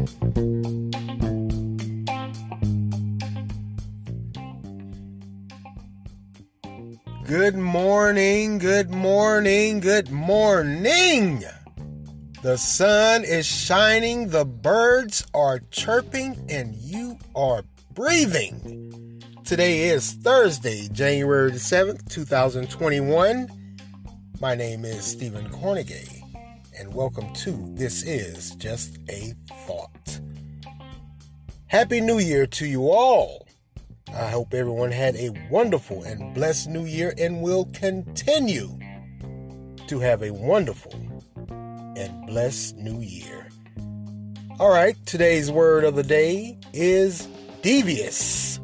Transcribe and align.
Good 0.00 0.08
morning, 7.56 8.56
good 8.56 8.90
morning, 8.90 9.80
good 9.80 10.10
morning. 10.10 11.44
The 12.42 12.56
sun 12.56 13.24
is 13.24 13.44
shining, 13.44 14.28
the 14.28 14.46
birds 14.46 15.26
are 15.34 15.58
chirping, 15.70 16.46
and 16.48 16.74
you 16.76 17.18
are 17.34 17.64
breathing. 17.92 19.22
Today 19.44 19.90
is 19.90 20.14
Thursday, 20.14 20.88
January 20.88 21.50
the 21.50 21.58
7th, 21.58 22.08
2021. 22.08 23.50
My 24.40 24.54
name 24.54 24.86
is 24.86 25.04
Stephen 25.04 25.46
Cornegay, 25.50 26.19
and 26.80 26.94
welcome 26.94 27.30
to 27.34 27.50
This 27.74 28.02
Is 28.04 28.52
Just 28.52 28.96
a 29.10 29.34
Thought. 29.66 30.18
Happy 31.66 32.00
New 32.00 32.18
Year 32.18 32.46
to 32.46 32.66
you 32.66 32.88
all. 32.88 33.46
I 34.08 34.30
hope 34.30 34.54
everyone 34.54 34.90
had 34.90 35.14
a 35.16 35.28
wonderful 35.50 36.02
and 36.04 36.34
blessed 36.34 36.70
new 36.70 36.86
year 36.86 37.12
and 37.18 37.42
will 37.42 37.66
continue 37.74 38.78
to 39.88 40.00
have 40.00 40.22
a 40.22 40.30
wonderful 40.30 40.94
and 41.96 42.26
blessed 42.26 42.76
new 42.76 43.02
year. 43.02 43.50
All 44.58 44.70
right, 44.70 44.96
today's 45.04 45.50
word 45.50 45.84
of 45.84 45.96
the 45.96 46.02
day 46.02 46.58
is 46.72 47.28
devious, 47.60 48.58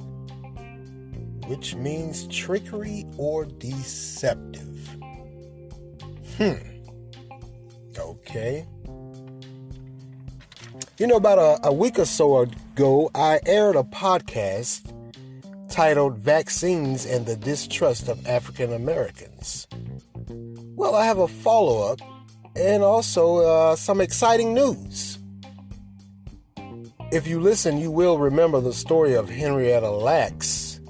which 1.48 1.74
means 1.74 2.26
trickery 2.28 3.04
or 3.18 3.44
deceptive. 3.44 4.88
Hmm. 6.38 6.75
Okay. 7.98 8.66
You 10.98 11.06
know, 11.06 11.16
about 11.16 11.38
a, 11.38 11.68
a 11.68 11.72
week 11.72 11.98
or 11.98 12.04
so 12.04 12.38
ago, 12.38 13.10
I 13.14 13.40
aired 13.46 13.76
a 13.76 13.82
podcast 13.82 14.92
titled 15.68 16.18
Vaccines 16.18 17.04
and 17.04 17.26
the 17.26 17.36
Distrust 17.36 18.08
of 18.08 18.26
African 18.26 18.72
Americans. 18.72 19.66
Well, 20.74 20.94
I 20.94 21.04
have 21.04 21.18
a 21.18 21.28
follow 21.28 21.92
up 21.92 22.00
and 22.54 22.82
also 22.82 23.38
uh, 23.38 23.76
some 23.76 24.00
exciting 24.00 24.54
news. 24.54 25.18
If 27.12 27.26
you 27.26 27.40
listen, 27.40 27.78
you 27.78 27.90
will 27.90 28.18
remember 28.18 28.60
the 28.60 28.72
story 28.72 29.14
of 29.14 29.28
Henrietta 29.28 29.90
Lacks, 29.90 30.80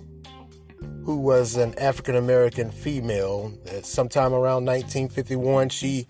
who 1.04 1.16
was 1.16 1.56
an 1.56 1.78
African 1.78 2.16
American 2.16 2.70
female. 2.70 3.52
Sometime 3.82 4.32
around 4.32 4.64
1951, 4.64 5.68
she 5.68 6.06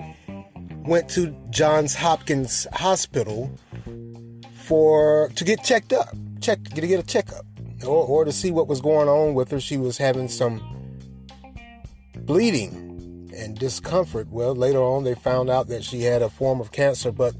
went 0.86 1.08
to 1.10 1.36
Johns 1.50 1.94
Hopkins 1.94 2.66
Hospital 2.72 3.50
for 4.64 5.30
to 5.34 5.44
get 5.44 5.62
checked 5.64 5.92
up, 5.92 6.08
check 6.40 6.62
to 6.64 6.80
get 6.80 7.00
a 7.00 7.02
checkup 7.02 7.44
or, 7.84 8.06
or 8.06 8.24
to 8.24 8.32
see 8.32 8.50
what 8.50 8.68
was 8.68 8.80
going 8.80 9.08
on 9.08 9.34
with 9.34 9.50
her. 9.50 9.60
She 9.60 9.76
was 9.76 9.98
having 9.98 10.28
some 10.28 10.62
bleeding 12.16 13.30
and 13.36 13.58
discomfort. 13.58 14.28
Well, 14.28 14.54
later 14.54 14.78
on, 14.78 15.04
they 15.04 15.14
found 15.14 15.50
out 15.50 15.68
that 15.68 15.84
she 15.84 16.02
had 16.02 16.22
a 16.22 16.28
form 16.28 16.60
of 16.60 16.72
cancer, 16.72 17.12
but 17.12 17.34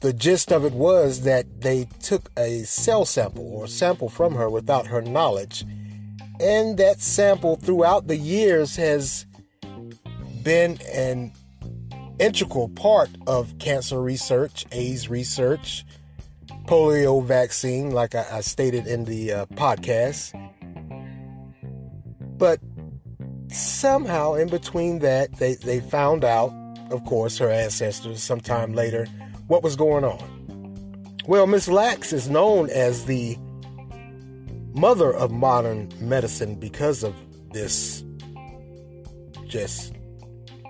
the 0.00 0.12
gist 0.12 0.52
of 0.52 0.64
it 0.64 0.72
was 0.72 1.22
that 1.22 1.62
they 1.62 1.86
took 2.02 2.30
a 2.36 2.62
cell 2.64 3.04
sample 3.04 3.46
or 3.46 3.66
sample 3.66 4.08
from 4.08 4.34
her 4.34 4.48
without 4.48 4.86
her 4.86 5.02
knowledge. 5.02 5.64
And 6.38 6.76
that 6.78 7.00
sample 7.00 7.56
throughout 7.56 8.08
the 8.08 8.16
years 8.16 8.76
has 8.76 9.26
been 10.42 10.78
an 10.92 11.32
integral 12.18 12.68
part 12.68 13.10
of 13.26 13.58
cancer 13.58 14.00
research, 14.00 14.64
AIDS 14.72 15.08
research, 15.08 15.84
polio 16.66 17.22
vaccine, 17.24 17.90
like 17.90 18.14
I, 18.14 18.26
I 18.32 18.40
stated 18.40 18.86
in 18.86 19.04
the 19.04 19.32
uh, 19.32 19.46
podcast. 19.46 20.32
But 22.38 22.60
somehow, 23.48 24.34
in 24.34 24.48
between 24.48 24.98
that, 25.00 25.36
they, 25.36 25.54
they 25.54 25.80
found 25.80 26.24
out, 26.24 26.52
of 26.90 27.04
course, 27.04 27.38
her 27.38 27.50
ancestors 27.50 28.22
sometime 28.22 28.72
later, 28.72 29.06
what 29.46 29.62
was 29.62 29.76
going 29.76 30.04
on. 30.04 30.36
Well, 31.26 31.46
Miss 31.46 31.68
Lacks 31.68 32.12
is 32.12 32.28
known 32.28 32.70
as 32.70 33.06
the 33.06 33.36
mother 34.74 35.12
of 35.12 35.30
modern 35.30 35.90
medicine 36.00 36.54
because 36.54 37.02
of 37.02 37.14
this 37.52 38.04
just 39.46 39.95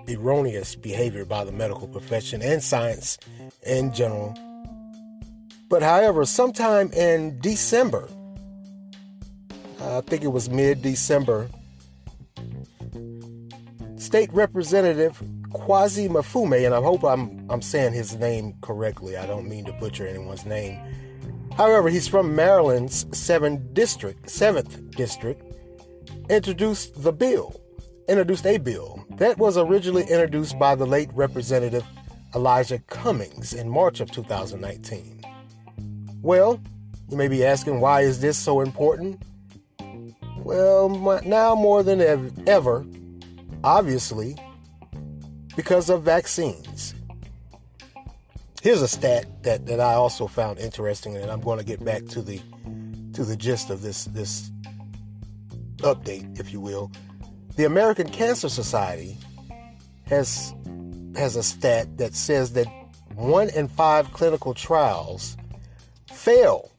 erroneous 0.09 0.75
behavior 0.75 1.25
by 1.25 1.43
the 1.43 1.51
medical 1.51 1.87
profession 1.87 2.41
and 2.41 2.63
science 2.63 3.17
in 3.65 3.93
general 3.93 4.35
but 5.69 5.83
however, 5.83 6.25
sometime 6.25 6.91
in 6.93 7.39
December, 7.39 8.07
I 9.81 10.01
think 10.01 10.23
it 10.23 10.29
was 10.29 10.49
mid 10.49 10.81
December, 10.81 11.49
State 13.97 14.31
Representative 14.31 15.21
Kweisi 15.49 16.07
Mfume, 16.09 16.65
and 16.65 16.73
I 16.73 16.81
hope 16.81 17.03
I'm 17.03 17.45
I'm 17.49 17.61
saying 17.61 17.93
his 17.93 18.15
name 18.15 18.53
correctly. 18.61 19.17
I 19.17 19.25
don't 19.25 19.47
mean 19.47 19.65
to 19.65 19.73
butcher 19.73 20.07
anyone's 20.07 20.45
name. 20.45 20.79
However, 21.57 21.89
he's 21.89 22.07
from 22.07 22.35
Maryland's 22.35 23.05
7th 23.05 23.73
district, 23.73 24.27
7th 24.27 24.95
district, 24.95 25.41
introduced 26.29 27.01
the 27.01 27.11
bill, 27.11 27.59
introduced 28.07 28.45
a 28.45 28.57
bill 28.57 29.05
that 29.17 29.37
was 29.37 29.57
originally 29.57 30.03
introduced 30.03 30.57
by 30.57 30.75
the 30.75 30.85
late 30.85 31.09
Representative 31.13 31.83
Elijah 32.35 32.79
Cummings 32.87 33.53
in 33.53 33.69
March 33.69 33.99
of 33.99 34.11
2019. 34.11 35.21
Well, 36.21 36.59
you 37.09 37.17
may 37.17 37.27
be 37.27 37.45
asking, 37.45 37.79
why 37.79 38.01
is 38.01 38.19
this 38.21 38.37
so 38.37 38.61
important? 38.61 39.21
Well, 40.37 40.89
now 41.25 41.55
more 41.55 41.83
than 41.83 42.01
ever, 42.47 42.85
obviously, 43.63 44.35
because 45.55 45.89
of 45.89 46.03
vaccines. 46.03 46.93
Here's 48.61 48.81
a 48.81 48.87
stat 48.87 49.43
that, 49.43 49.65
that 49.65 49.79
I 49.79 49.93
also 49.93 50.27
found 50.27 50.59
interesting, 50.59 51.17
and 51.17 51.29
I'm 51.29 51.41
going 51.41 51.59
to 51.59 51.65
get 51.65 51.83
back 51.83 52.05
to 52.07 52.21
the 52.21 52.41
to 53.13 53.23
the 53.23 53.35
gist 53.35 53.69
of 53.69 53.81
this 53.81 54.05
this 54.05 54.51
update, 55.77 56.39
if 56.39 56.51
you 56.51 56.59
will. 56.59 56.91
The 57.57 57.65
American 57.65 58.07
Cancer 58.07 58.49
Society 58.49 59.17
has 60.05 60.53
has 61.15 61.35
a 61.35 61.41
stat 61.41 61.97
that 61.97 62.13
says 62.13 62.53
that 62.53 62.67
one 63.15 63.49
in 63.49 63.67
five 63.67 64.13
clinical 64.13 64.53
trials 64.53 65.35
fail 66.13 66.71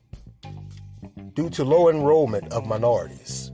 due 1.35 1.51
to 1.51 1.65
low 1.65 1.89
enrollment 1.89 2.53
of 2.53 2.65
minorities. 2.65 3.51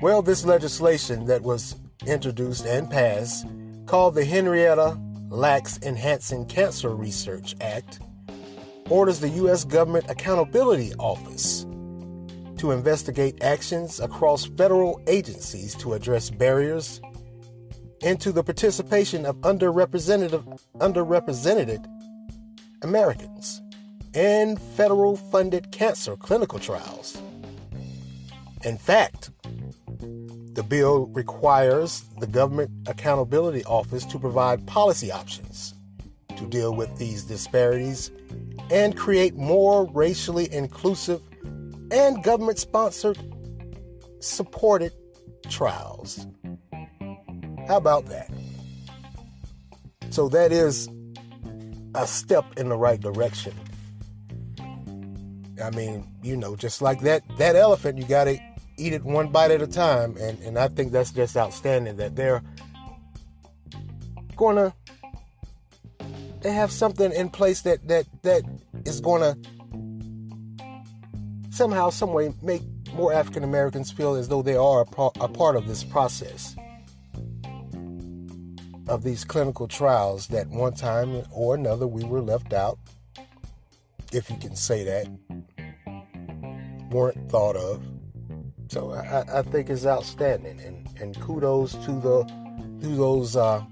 Well, 0.00 0.22
this 0.22 0.44
legislation 0.44 1.24
that 1.26 1.42
was 1.42 1.74
introduced 2.06 2.64
and 2.64 2.88
passed, 2.88 3.44
called 3.86 4.14
the 4.14 4.24
Henrietta 4.24 4.96
Lacks 5.30 5.80
Enhancing 5.82 6.46
Cancer 6.46 6.94
Research 6.94 7.56
Act, 7.60 7.98
orders 8.88 9.18
the 9.18 9.30
U.S. 9.30 9.64
Government 9.64 10.08
Accountability 10.08 10.94
Office 11.00 11.66
to 12.60 12.72
investigate 12.72 13.42
actions 13.42 14.00
across 14.00 14.44
federal 14.44 15.00
agencies 15.06 15.74
to 15.74 15.94
address 15.94 16.28
barriers 16.28 17.00
into 18.02 18.32
the 18.32 18.44
participation 18.44 19.24
of 19.24 19.34
underrepresented, 19.36 20.60
underrepresented 20.76 21.86
Americans 22.82 23.62
and 24.12 24.60
federal 24.60 25.16
funded 25.16 25.72
cancer 25.72 26.18
clinical 26.18 26.58
trials. 26.58 27.22
In 28.62 28.76
fact, 28.76 29.30
the 30.52 30.62
bill 30.62 31.06
requires 31.06 32.04
the 32.18 32.26
Government 32.26 32.70
Accountability 32.88 33.64
Office 33.64 34.04
to 34.04 34.18
provide 34.18 34.66
policy 34.66 35.10
options 35.10 35.72
to 36.36 36.46
deal 36.46 36.74
with 36.74 36.94
these 36.98 37.24
disparities 37.24 38.10
and 38.70 38.94
create 38.98 39.34
more 39.34 39.86
racially 39.92 40.52
inclusive 40.52 41.22
and 41.90 42.22
government 42.22 42.58
sponsored 42.58 43.18
supported 44.20 44.92
trials. 45.48 46.26
How 47.68 47.76
about 47.76 48.06
that? 48.06 48.30
So, 50.10 50.28
that 50.28 50.52
is 50.52 50.88
a 51.94 52.06
step 52.06 52.44
in 52.56 52.68
the 52.68 52.76
right 52.76 53.00
direction 53.00 53.54
I 55.62 55.70
mean, 55.70 56.06
you 56.22 56.36
know, 56.36 56.56
just 56.56 56.82
like 56.82 57.00
that 57.02 57.22
that 57.38 57.56
elephant, 57.56 57.98
you 57.98 58.04
got 58.04 58.24
to 58.24 58.38
eat 58.76 58.92
it 58.92 59.04
one 59.04 59.28
bite 59.28 59.50
at 59.50 59.62
a 59.62 59.66
time, 59.66 60.16
and 60.18 60.38
and 60.40 60.58
I 60.58 60.68
think 60.68 60.92
that's 60.92 61.12
just 61.12 61.36
outstanding 61.36 61.96
that 61.96 62.16
they're 62.16 62.42
to 64.56 64.72
they 66.40 66.52
have 66.52 66.72
something 66.72 67.12
in 67.12 67.28
place 67.28 67.62
that 67.62 67.86
that 67.88 68.06
that 68.22 68.42
is 68.86 69.00
to 69.20 69.36
somehow, 71.60 71.90
some 71.90 72.14
way, 72.14 72.32
make 72.40 72.62
more 72.94 73.12
African 73.12 73.44
Americans 73.44 73.92
feel 73.92 74.14
as 74.14 74.28
though 74.28 74.40
they 74.40 74.56
are 74.56 74.80
a, 74.80 74.86
pro- 74.86 75.12
a 75.20 75.28
part 75.28 75.56
of 75.56 75.68
this 75.68 75.84
process. 75.84 76.56
of 78.88 79.04
these 79.04 79.24
clinical 79.24 79.68
trials 79.68 80.26
that 80.28 80.48
one 80.48 80.72
time 80.72 81.22
or 81.30 81.54
another 81.54 81.86
we 81.86 82.02
were 82.02 82.22
left 82.22 82.54
out, 82.54 82.78
if 84.10 84.30
you 84.30 84.36
can 84.38 84.56
say 84.56 84.82
that, 84.84 85.06
weren't 86.90 87.30
thought 87.30 87.56
of. 87.56 87.82
So 88.68 88.92
I, 88.92 89.40
I 89.40 89.42
think 89.42 89.68
it's 89.68 89.84
outstanding, 89.84 90.60
and, 90.60 90.88
and 90.98 91.20
kudos 91.20 91.74
to 91.84 91.92
the 91.92 92.24
to 92.80 92.88
those 92.96 93.36
uh, 93.36 93.62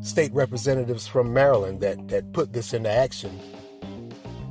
state 0.00 0.32
representatives 0.32 1.08
from 1.08 1.34
Maryland 1.34 1.80
that 1.80 2.06
that 2.08 2.32
put 2.32 2.52
this 2.52 2.72
into 2.72 2.90
action 2.90 3.38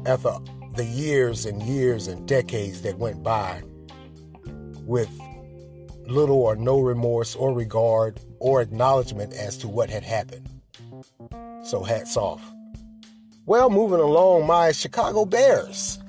after 0.06 0.30
the 0.30 0.61
years 0.80 1.46
and 1.46 1.62
years 1.64 2.08
and 2.08 2.28
decades 2.28 2.82
that 2.82 2.98
went 2.98 3.24
by 3.24 3.62
with 4.86 5.10
little 6.08 6.42
or 6.42 6.56
no 6.56 6.80
remorse 6.80 7.36
or 7.36 7.54
regard 7.54 8.20
or 8.40 8.62
acknowledgement 8.62 9.34
as 9.34 9.58
to 9.58 9.68
what 9.68 9.90
had 9.90 10.04
happened. 10.04 10.50
So 11.64 11.84
hats 11.84 12.18
off. 12.18 12.42
Well, 13.46 13.70
moving 13.70 14.00
along, 14.00 14.48
my 14.48 14.72
Chicago 14.72 15.26
Bears 15.26 16.00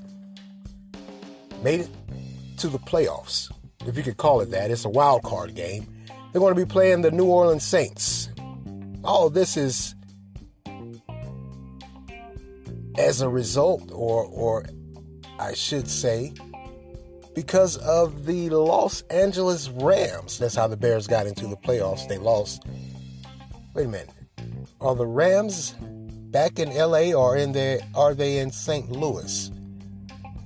made 1.62 1.80
it 1.80 1.90
to 2.58 2.68
the 2.68 2.78
playoffs, 2.78 3.50
if 3.86 3.96
you 3.96 4.02
could 4.02 4.16
call 4.16 4.40
it 4.40 4.50
that. 4.50 4.70
It's 4.70 4.84
a 4.84 4.90
wild 4.90 5.22
card 5.22 5.54
game. 5.54 5.86
They're 6.32 6.40
going 6.40 6.54
to 6.54 6.60
be 6.60 6.70
playing 6.70 7.02
the 7.02 7.10
New 7.10 7.26
Orleans 7.26 7.64
Saints. 7.64 8.28
All 9.04 9.28
this 9.28 9.56
is 9.56 9.94
as 12.98 13.20
a 13.20 13.28
result, 13.28 13.90
or 13.92 14.24
or 14.24 14.66
I 15.38 15.54
should 15.54 15.88
say, 15.88 16.32
because 17.34 17.76
of 17.78 18.26
the 18.26 18.50
Los 18.50 19.02
Angeles 19.02 19.68
Rams. 19.68 20.38
That's 20.38 20.54
how 20.54 20.66
the 20.66 20.76
Bears 20.76 21.06
got 21.06 21.26
into 21.26 21.46
the 21.46 21.56
playoffs. 21.56 22.08
They 22.08 22.18
lost. 22.18 22.64
Wait 23.74 23.86
a 23.86 23.88
minute. 23.88 24.10
Are 24.80 24.94
the 24.94 25.06
Rams 25.06 25.74
back 26.30 26.58
in 26.58 26.74
LA 26.74 27.12
or 27.12 27.36
in 27.36 27.52
there 27.52 27.80
are 27.94 28.14
they 28.14 28.38
in 28.38 28.50
St. 28.50 28.90
Louis? 28.90 29.50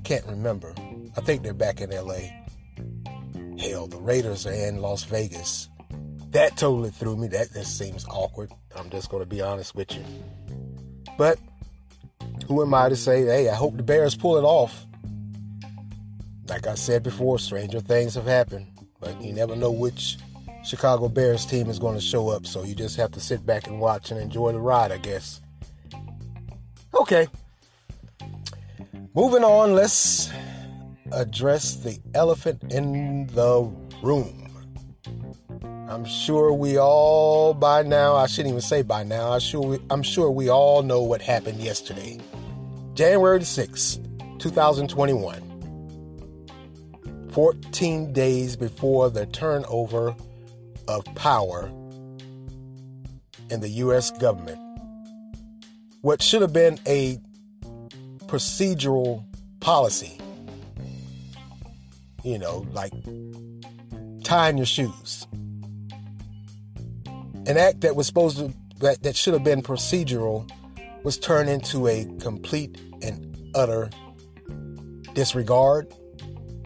Can't 0.04 0.26
remember. 0.26 0.74
I 1.16 1.20
think 1.22 1.42
they're 1.42 1.54
back 1.54 1.80
in 1.80 1.90
LA. 1.90 2.28
Hell, 3.58 3.86
the 3.86 3.98
Raiders 3.98 4.46
are 4.46 4.52
in 4.52 4.80
Las 4.82 5.04
Vegas. 5.04 5.68
That 6.30 6.56
totally 6.56 6.90
threw 6.90 7.16
me. 7.16 7.28
That 7.28 7.52
just 7.52 7.78
seems 7.78 8.04
awkward. 8.08 8.52
I'm 8.76 8.90
just 8.90 9.10
to 9.10 9.24
be 9.24 9.40
honest 9.40 9.74
with 9.74 9.94
you. 9.94 10.04
But 11.16 11.38
who 12.48 12.62
am 12.62 12.74
I 12.74 12.88
to 12.88 12.96
say, 12.96 13.24
hey, 13.24 13.48
I 13.48 13.54
hope 13.54 13.76
the 13.76 13.82
Bears 13.82 14.14
pull 14.14 14.36
it 14.36 14.44
off? 14.44 14.86
Like 16.48 16.66
I 16.66 16.74
said 16.74 17.02
before, 17.02 17.38
stranger 17.38 17.80
things 17.80 18.14
have 18.14 18.26
happened, 18.26 18.66
but 19.00 19.20
you 19.20 19.32
never 19.32 19.56
know 19.56 19.70
which 19.70 20.16
Chicago 20.64 21.08
Bears 21.08 21.44
team 21.44 21.68
is 21.68 21.78
going 21.78 21.94
to 21.94 22.00
show 22.00 22.28
up, 22.28 22.46
so 22.46 22.62
you 22.62 22.74
just 22.74 22.96
have 22.96 23.12
to 23.12 23.20
sit 23.20 23.44
back 23.44 23.66
and 23.66 23.80
watch 23.80 24.10
and 24.10 24.20
enjoy 24.20 24.52
the 24.52 24.60
ride, 24.60 24.92
I 24.92 24.98
guess. 24.98 25.40
Okay. 26.94 27.28
Moving 29.14 29.44
on, 29.44 29.74
let's 29.74 30.30
address 31.12 31.76
the 31.76 31.98
elephant 32.14 32.72
in 32.72 33.26
the 33.28 33.62
room. 34.02 34.42
I'm 35.88 36.04
sure 36.04 36.52
we 36.52 36.78
all 36.78 37.54
by 37.54 37.82
now, 37.82 38.16
I 38.16 38.26
shouldn't 38.26 38.48
even 38.48 38.60
say 38.60 38.82
by 38.82 39.04
now, 39.04 39.30
I 39.30 39.38
sure 39.38 39.62
we, 39.62 39.78
I'm 39.88 40.02
sure 40.02 40.30
we 40.30 40.48
all 40.48 40.82
know 40.82 41.00
what 41.00 41.22
happened 41.22 41.58
yesterday. 41.60 42.18
January 42.96 43.40
6th, 43.40 44.38
2021. 44.38 47.28
14 47.30 48.12
days 48.14 48.56
before 48.56 49.10
the 49.10 49.26
turnover 49.26 50.16
of 50.88 51.04
power 51.14 51.70
in 53.50 53.60
the 53.60 53.68
U.S. 53.68 54.10
government. 54.12 54.58
What 56.00 56.22
should 56.22 56.40
have 56.40 56.54
been 56.54 56.78
a 56.86 57.18
procedural 58.28 59.26
policy, 59.60 60.18
you 62.24 62.38
know, 62.38 62.66
like 62.72 62.94
tying 64.24 64.56
your 64.56 64.64
shoes. 64.64 65.26
An 67.44 67.58
act 67.58 67.82
that 67.82 67.94
was 67.94 68.06
supposed 68.06 68.38
to, 68.38 68.54
that, 68.80 69.02
that 69.02 69.16
should 69.16 69.34
have 69.34 69.44
been 69.44 69.60
procedural, 69.60 70.50
was 71.04 71.18
turned 71.18 71.50
into 71.50 71.86
a 71.86 72.06
complete 72.20 72.80
and 73.02 73.36
utter 73.54 73.90
disregard 75.14 75.92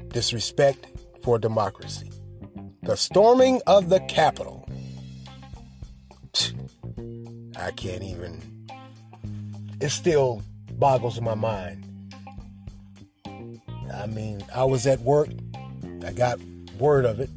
disrespect 0.09 0.87
for 1.23 1.39
democracy. 1.39 2.11
The 2.83 2.97
storming 2.97 3.61
of 3.67 3.89
the 3.89 4.01
Capitol. 4.01 4.69
I 7.57 7.71
can't 7.73 8.03
even. 8.03 8.41
It 9.81 9.91
still 9.91 10.43
boggles 10.73 11.21
my 11.21 11.35
mind. 11.35 11.87
I 13.95 14.07
mean, 14.07 14.43
I 14.55 14.65
was 14.65 14.87
at 14.87 15.01
work. 15.01 15.29
I 16.05 16.13
got 16.13 16.41
word 16.79 17.05
of 17.05 17.21
it 17.21 17.31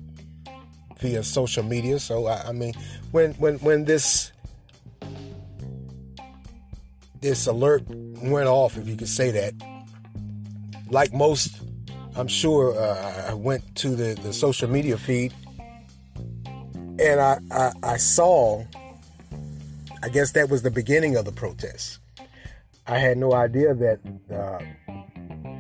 via 1.00 1.24
social 1.24 1.64
media. 1.64 2.00
So 2.00 2.28
I, 2.28 2.50
I 2.50 2.52
mean, 2.52 2.74
when 3.12 3.34
when 3.34 3.60
when 3.60 3.86
this 3.86 4.33
this 7.24 7.48
alert 7.48 7.84
went 7.88 8.48
off, 8.48 8.78
if 8.78 8.88
you 8.88 8.98
could 8.98 9.08
say 9.08 9.32
that, 9.32 9.54
like 10.90 11.14
most 11.14 11.62
I'm 12.16 12.28
sure 12.28 12.78
uh, 12.78 13.30
I 13.30 13.34
went 13.34 13.76
to 13.78 13.96
the, 13.96 14.14
the 14.22 14.34
social 14.34 14.70
media 14.70 14.98
feed 14.98 15.34
and 17.00 17.20
I, 17.20 17.40
I, 17.50 17.72
I 17.82 17.98
saw, 17.98 18.64
I 20.04 20.10
guess 20.10 20.34
that 20.34 20.50
was 20.50 20.62
the 20.62 20.70
beginning 20.70 21.16
of 21.16 21.26
the 21.26 21.32
protest. 21.32 22.00
I 22.86 23.00
had 23.00 23.18
no 23.18 23.34
idea 23.34 23.74
that 23.74 24.00
uh, 24.30 24.60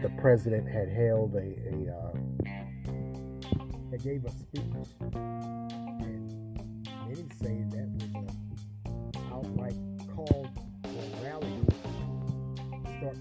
the 0.01 0.12
president 0.21 0.68
had 0.68 0.89
held 0.89 1.33
a, 1.33 1.39
a 1.39 1.95
uh, 1.95 2.13
gave 4.04 4.25
a 4.25 4.31
speech, 4.31 4.63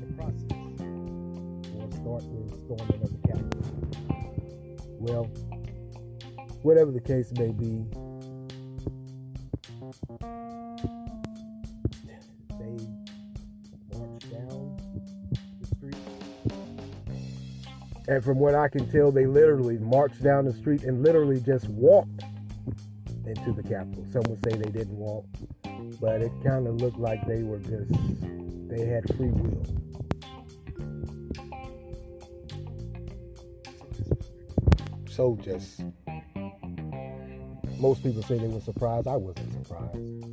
the 0.07 0.13
process 0.15 0.53
or 1.79 1.91
start 1.93 2.23
the 2.31 2.57
storming 2.65 3.03
of 3.03 3.11
the 3.11 3.23
well, 5.03 5.25
whatever 6.63 6.93
the 6.93 7.01
case 7.01 7.33
may 7.33 7.51
be, 7.51 7.85
they 12.57 12.87
marched 13.99 14.31
down 14.31 14.79
the 15.61 15.67
street. 15.67 15.97
And 18.07 18.23
from 18.23 18.39
what 18.39 18.55
I 18.55 18.69
can 18.69 18.89
tell, 18.93 19.11
they 19.11 19.27
literally 19.27 19.79
marched 19.79 20.23
down 20.23 20.45
the 20.45 20.53
street 20.53 20.85
and 20.85 21.03
literally 21.03 21.41
just 21.41 21.69
walked 21.69 22.23
into 23.27 23.53
the 23.53 23.65
Capitol. 23.65 24.07
Some 24.13 24.23
would 24.29 24.39
say 24.45 24.57
they 24.57 24.71
didn't 24.71 24.97
walk, 24.97 25.27
but 26.01 26.23
it 26.23 26.31
kind 26.45 26.69
of 26.69 26.77
looked 26.77 27.01
like 27.01 27.27
they 27.27 27.43
were 27.43 27.59
just, 27.59 27.93
they 28.69 28.87
had 28.87 29.03
free 29.17 29.31
will. 29.31 29.82
So 35.23 35.39
just 35.41 35.85
most 37.79 38.03
people 38.03 38.25
say 38.25 38.39
they 38.39 38.49
were 38.49 38.61
surprised. 38.61 39.07
I 39.07 39.15
wasn't 39.15 39.53
surprised. 39.53 40.25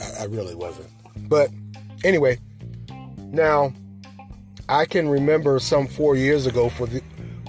I, 0.00 0.22
I 0.22 0.24
really 0.24 0.56
wasn't. 0.56 0.90
But 1.28 1.50
anyway, 2.02 2.40
now 3.18 3.72
I 4.68 4.86
can 4.86 5.08
remember 5.08 5.60
some 5.60 5.86
four 5.86 6.16
years 6.16 6.46
ago 6.46 6.68
for 6.68 6.88
the 6.88 7.00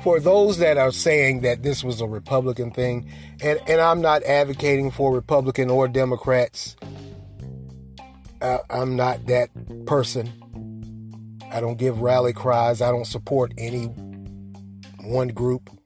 for 0.03 0.19
those 0.19 0.59
that 0.59 0.77
are 0.77 0.91
saying 0.91 1.41
that 1.41 1.63
this 1.63 1.83
was 1.83 2.01
a 2.01 2.07
Republican 2.07 2.69
thing, 2.69 3.11
and, 3.41 3.59
and 3.67 3.81
I'm 3.81 3.99
not 3.99 4.21
advocating 4.21 4.91
for 4.91 5.11
Republican 5.11 5.71
or 5.71 5.88
Democrats. 5.88 6.75
I, 8.43 8.59
I'm 8.69 8.95
not 8.95 9.25
that 9.25 9.49
person. 9.88 10.31
I 11.51 11.61
don't 11.61 11.77
give 11.77 11.99
rally 12.01 12.31
cries. 12.31 12.79
I 12.79 12.91
don't 12.91 13.07
support 13.07 13.53
any 13.57 13.85
one 15.01 15.29
group. 15.29 15.78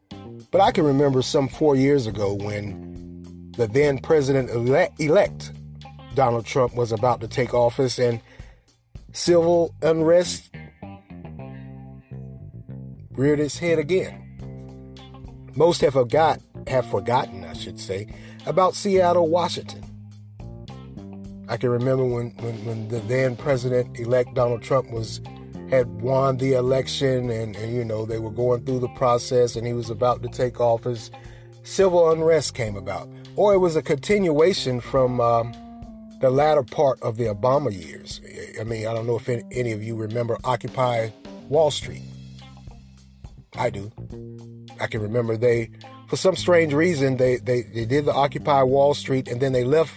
But 0.53 0.61
I 0.61 0.71
can 0.71 0.85
remember 0.85 1.23
some 1.23 1.47
four 1.47 1.75
years 1.75 2.05
ago 2.05 2.35
when 2.35 3.51
the 3.57 3.65
then 3.65 3.97
president 3.97 4.51
elect 4.51 5.51
Donald 6.13 6.45
Trump 6.45 6.75
was 6.75 6.91
about 6.91 7.21
to 7.21 7.27
take 7.27 7.55
office 7.55 7.97
and 7.97 8.21
civil 9.13 9.73
unrest 9.81 10.51
reared 13.13 13.39
its 13.39 13.57
head 13.57 13.79
again. 13.79 14.19
Most 15.55 15.81
have 15.81 15.93
forgot 15.93 16.39
have 16.67 16.85
forgotten, 16.85 17.43
I 17.43 17.53
should 17.53 17.79
say, 17.79 18.13
about 18.45 18.75
Seattle, 18.75 19.29
Washington. 19.29 19.83
I 21.49 21.57
can 21.57 21.71
remember 21.71 22.05
when, 22.05 22.29
when, 22.37 22.63
when 22.63 22.87
the 22.89 22.99
then 22.99 23.35
president 23.35 23.99
elect 23.99 24.35
Donald 24.35 24.61
Trump 24.61 24.91
was 24.91 25.19
had 25.73 26.01
won 26.01 26.37
the 26.37 26.53
election 26.53 27.29
and, 27.29 27.55
and, 27.55 27.73
you 27.73 27.83
know 27.83 28.05
they 28.05 28.19
were 28.19 28.31
going 28.31 28.63
through 28.65 28.79
the 28.79 28.89
process 28.89 29.55
and 29.55 29.65
he 29.65 29.73
was 29.73 29.89
about 29.89 30.21
to 30.21 30.29
take 30.29 30.59
office 30.59 31.09
civil 31.63 32.11
unrest 32.11 32.53
came 32.53 32.75
about 32.75 33.09
or 33.35 33.53
it 33.53 33.57
was 33.57 33.75
a 33.75 33.81
continuation 33.81 34.79
from 34.79 35.19
um, 35.19 35.51
the 36.23 36.29
latter 36.29 36.63
part 36.63 37.01
of 37.01 37.17
the 37.17 37.25
Obama 37.25 37.69
years. 37.69 38.21
I 38.57 38.63
mean, 38.63 38.87
I 38.87 38.93
don't 38.93 39.05
know 39.05 39.17
if 39.17 39.27
any 39.27 39.73
of 39.73 39.83
you 39.83 39.93
remember 39.95 40.37
Occupy 40.45 41.09
Wall 41.49 41.69
Street. 41.69 42.01
I 43.57 43.69
do. 43.69 43.91
I 44.79 44.87
can 44.87 45.01
remember 45.01 45.35
they, 45.35 45.69
for 46.07 46.15
some 46.15 46.37
strange 46.37 46.73
reason, 46.73 47.17
they, 47.17 47.37
they, 47.37 47.63
they 47.63 47.83
did 47.83 48.05
the 48.05 48.13
Occupy 48.13 48.63
Wall 48.63 48.93
Street 48.93 49.27
and 49.27 49.41
then 49.41 49.51
they 49.51 49.65
left 49.65 49.93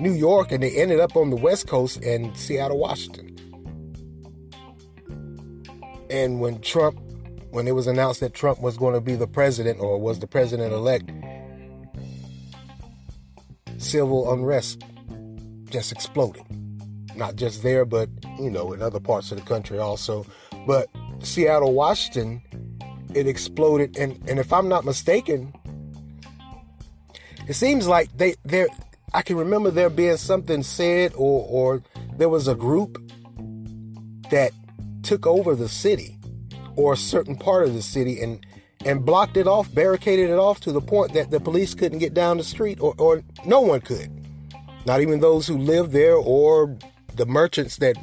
New 0.00 0.12
York 0.12 0.50
and 0.50 0.64
they 0.64 0.70
ended 0.72 0.98
up 0.98 1.14
on 1.14 1.30
the 1.30 1.36
West 1.36 1.68
Coast 1.68 2.02
and 2.02 2.36
Seattle, 2.36 2.78
Washington. 2.78 3.37
And 6.10 6.40
when 6.40 6.60
Trump, 6.60 6.98
when 7.50 7.66
it 7.68 7.74
was 7.74 7.86
announced 7.86 8.20
that 8.20 8.34
Trump 8.34 8.60
was 8.60 8.76
going 8.76 8.94
to 8.94 9.00
be 9.00 9.14
the 9.14 9.26
president 9.26 9.80
or 9.80 9.98
was 9.98 10.18
the 10.18 10.26
president 10.26 10.72
elect, 10.72 11.10
civil 13.78 14.32
unrest 14.32 14.82
just 15.70 15.92
exploded. 15.92 16.42
Not 17.14 17.36
just 17.36 17.62
there, 17.62 17.84
but, 17.84 18.08
you 18.38 18.50
know, 18.50 18.72
in 18.72 18.82
other 18.82 19.00
parts 19.00 19.32
of 19.32 19.38
the 19.38 19.44
country 19.44 19.78
also. 19.78 20.24
But 20.66 20.88
Seattle, 21.20 21.74
Washington, 21.74 22.42
it 23.14 23.26
exploded. 23.26 23.96
And, 23.96 24.22
and 24.28 24.38
if 24.38 24.52
I'm 24.52 24.68
not 24.68 24.84
mistaken, 24.84 25.52
it 27.48 27.54
seems 27.54 27.88
like 27.88 28.14
they 28.16 28.34
there 28.44 28.68
I 29.14 29.22
can 29.22 29.36
remember 29.36 29.70
there 29.70 29.88
being 29.88 30.18
something 30.18 30.62
said 30.62 31.12
or 31.16 31.46
or 31.48 31.82
there 32.16 32.28
was 32.28 32.46
a 32.46 32.54
group 32.54 33.02
that 34.30 34.52
took 35.02 35.26
over 35.26 35.54
the 35.54 35.68
city 35.68 36.18
or 36.76 36.92
a 36.92 36.96
certain 36.96 37.36
part 37.36 37.66
of 37.66 37.74
the 37.74 37.82
city 37.82 38.20
and 38.20 38.44
and 38.84 39.04
blocked 39.04 39.36
it 39.36 39.48
off, 39.48 39.74
barricaded 39.74 40.30
it 40.30 40.38
off 40.38 40.60
to 40.60 40.72
the 40.72 40.80
point 40.80 41.12
that 41.12 41.30
the 41.30 41.40
police 41.40 41.74
couldn't 41.74 41.98
get 41.98 42.14
down 42.14 42.36
the 42.36 42.44
street 42.44 42.78
or, 42.80 42.94
or 42.98 43.22
no 43.44 43.60
one 43.60 43.80
could. 43.80 44.08
Not 44.86 45.00
even 45.00 45.18
those 45.18 45.48
who 45.48 45.58
lived 45.58 45.90
there 45.92 46.14
or 46.14 46.76
the 47.14 47.26
merchants 47.26 47.76
that 47.78 47.96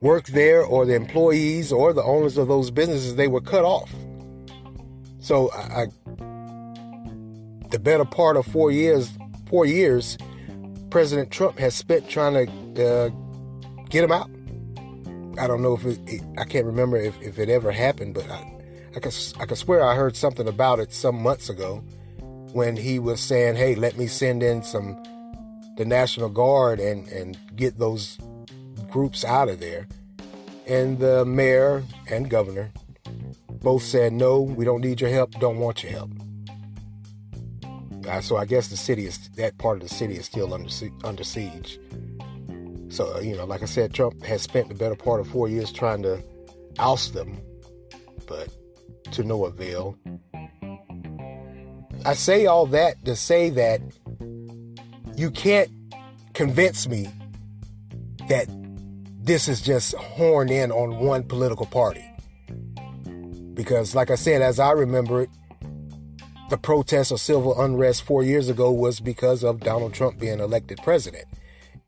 worked 0.00 0.32
there 0.32 0.64
or 0.64 0.86
the 0.86 0.94
employees 0.94 1.72
or 1.72 1.92
the 1.92 2.02
owners 2.02 2.38
of 2.38 2.48
those 2.48 2.70
businesses, 2.70 3.16
they 3.16 3.28
were 3.28 3.42
cut 3.42 3.64
off. 3.64 3.90
So 5.20 5.50
I, 5.52 5.82
I 5.82 5.86
the 7.70 7.78
better 7.78 8.04
part 8.04 8.36
of 8.36 8.46
four 8.46 8.72
years, 8.72 9.12
four 9.46 9.64
years, 9.64 10.18
President 10.90 11.30
Trump 11.30 11.58
has 11.58 11.74
spent 11.74 12.08
trying 12.08 12.46
to 12.74 12.84
uh, 12.84 13.08
get 13.90 14.02
him 14.02 14.10
out. 14.10 14.28
I 15.38 15.46
don't 15.46 15.62
know 15.62 15.74
if 15.74 15.84
it, 15.84 16.00
it, 16.06 16.22
I 16.38 16.44
can't 16.44 16.66
remember 16.66 16.96
if, 16.96 17.20
if 17.22 17.38
it 17.38 17.48
ever 17.48 17.70
happened, 17.70 18.14
but 18.14 18.28
I, 18.30 18.60
I 18.96 19.00
can 19.00 19.12
I 19.38 19.46
can 19.46 19.56
swear 19.56 19.82
I 19.84 19.94
heard 19.94 20.16
something 20.16 20.48
about 20.48 20.80
it 20.80 20.92
some 20.92 21.22
months 21.22 21.48
ago 21.48 21.84
when 22.52 22.76
he 22.76 22.98
was 22.98 23.20
saying, 23.20 23.56
"Hey, 23.56 23.74
let 23.74 23.96
me 23.96 24.06
send 24.06 24.42
in 24.42 24.62
some 24.62 25.02
the 25.76 25.84
National 25.84 26.28
Guard 26.28 26.80
and 26.80 27.08
and 27.08 27.38
get 27.56 27.78
those 27.78 28.18
groups 28.90 29.24
out 29.24 29.48
of 29.48 29.60
there." 29.60 29.86
And 30.66 30.98
the 30.98 31.24
mayor 31.24 31.84
and 32.08 32.28
governor 32.28 32.72
both 33.62 33.82
said, 33.82 34.12
"No, 34.12 34.40
we 34.40 34.64
don't 34.64 34.80
need 34.80 35.00
your 35.00 35.10
help. 35.10 35.32
Don't 35.32 35.58
want 35.58 35.82
your 35.82 35.92
help." 35.92 36.10
Uh, 38.08 38.20
so 38.20 38.36
I 38.36 38.44
guess 38.44 38.68
the 38.68 38.76
city 38.76 39.06
is 39.06 39.28
that 39.36 39.58
part 39.58 39.76
of 39.82 39.88
the 39.88 39.94
city 39.94 40.16
is 40.16 40.26
still 40.26 40.52
under 40.52 40.70
under 41.04 41.22
siege. 41.22 41.78
So 42.90 43.16
uh, 43.16 43.20
you 43.20 43.36
know, 43.36 43.44
like 43.46 43.62
I 43.62 43.66
said, 43.66 43.94
Trump 43.94 44.22
has 44.24 44.42
spent 44.42 44.68
the 44.68 44.74
better 44.74 44.96
part 44.96 45.20
of 45.20 45.28
four 45.28 45.48
years 45.48 45.72
trying 45.72 46.02
to 46.02 46.22
oust 46.78 47.14
them, 47.14 47.40
but 48.26 48.48
to 49.12 49.24
no 49.24 49.44
avail. 49.44 49.96
I 52.04 52.14
say 52.14 52.46
all 52.46 52.66
that 52.66 53.04
to 53.04 53.14
say 53.14 53.50
that 53.50 53.80
you 55.16 55.30
can't 55.30 55.70
convince 56.34 56.88
me 56.88 57.08
that 58.28 58.48
this 59.22 59.48
is 59.48 59.60
just 59.60 59.94
horned 59.94 60.50
in 60.50 60.72
on 60.72 60.98
one 60.98 61.22
political 61.22 61.66
party. 61.66 62.04
Because, 63.54 63.94
like 63.94 64.10
I 64.10 64.14
said, 64.14 64.40
as 64.40 64.58
I 64.58 64.70
remember 64.72 65.22
it, 65.22 65.30
the 66.48 66.56
protests 66.56 67.12
or 67.12 67.18
civil 67.18 67.60
unrest 67.60 68.02
four 68.02 68.22
years 68.22 68.48
ago 68.48 68.72
was 68.72 68.98
because 68.98 69.44
of 69.44 69.60
Donald 69.60 69.92
Trump 69.92 70.18
being 70.18 70.40
elected 70.40 70.80
president. 70.82 71.26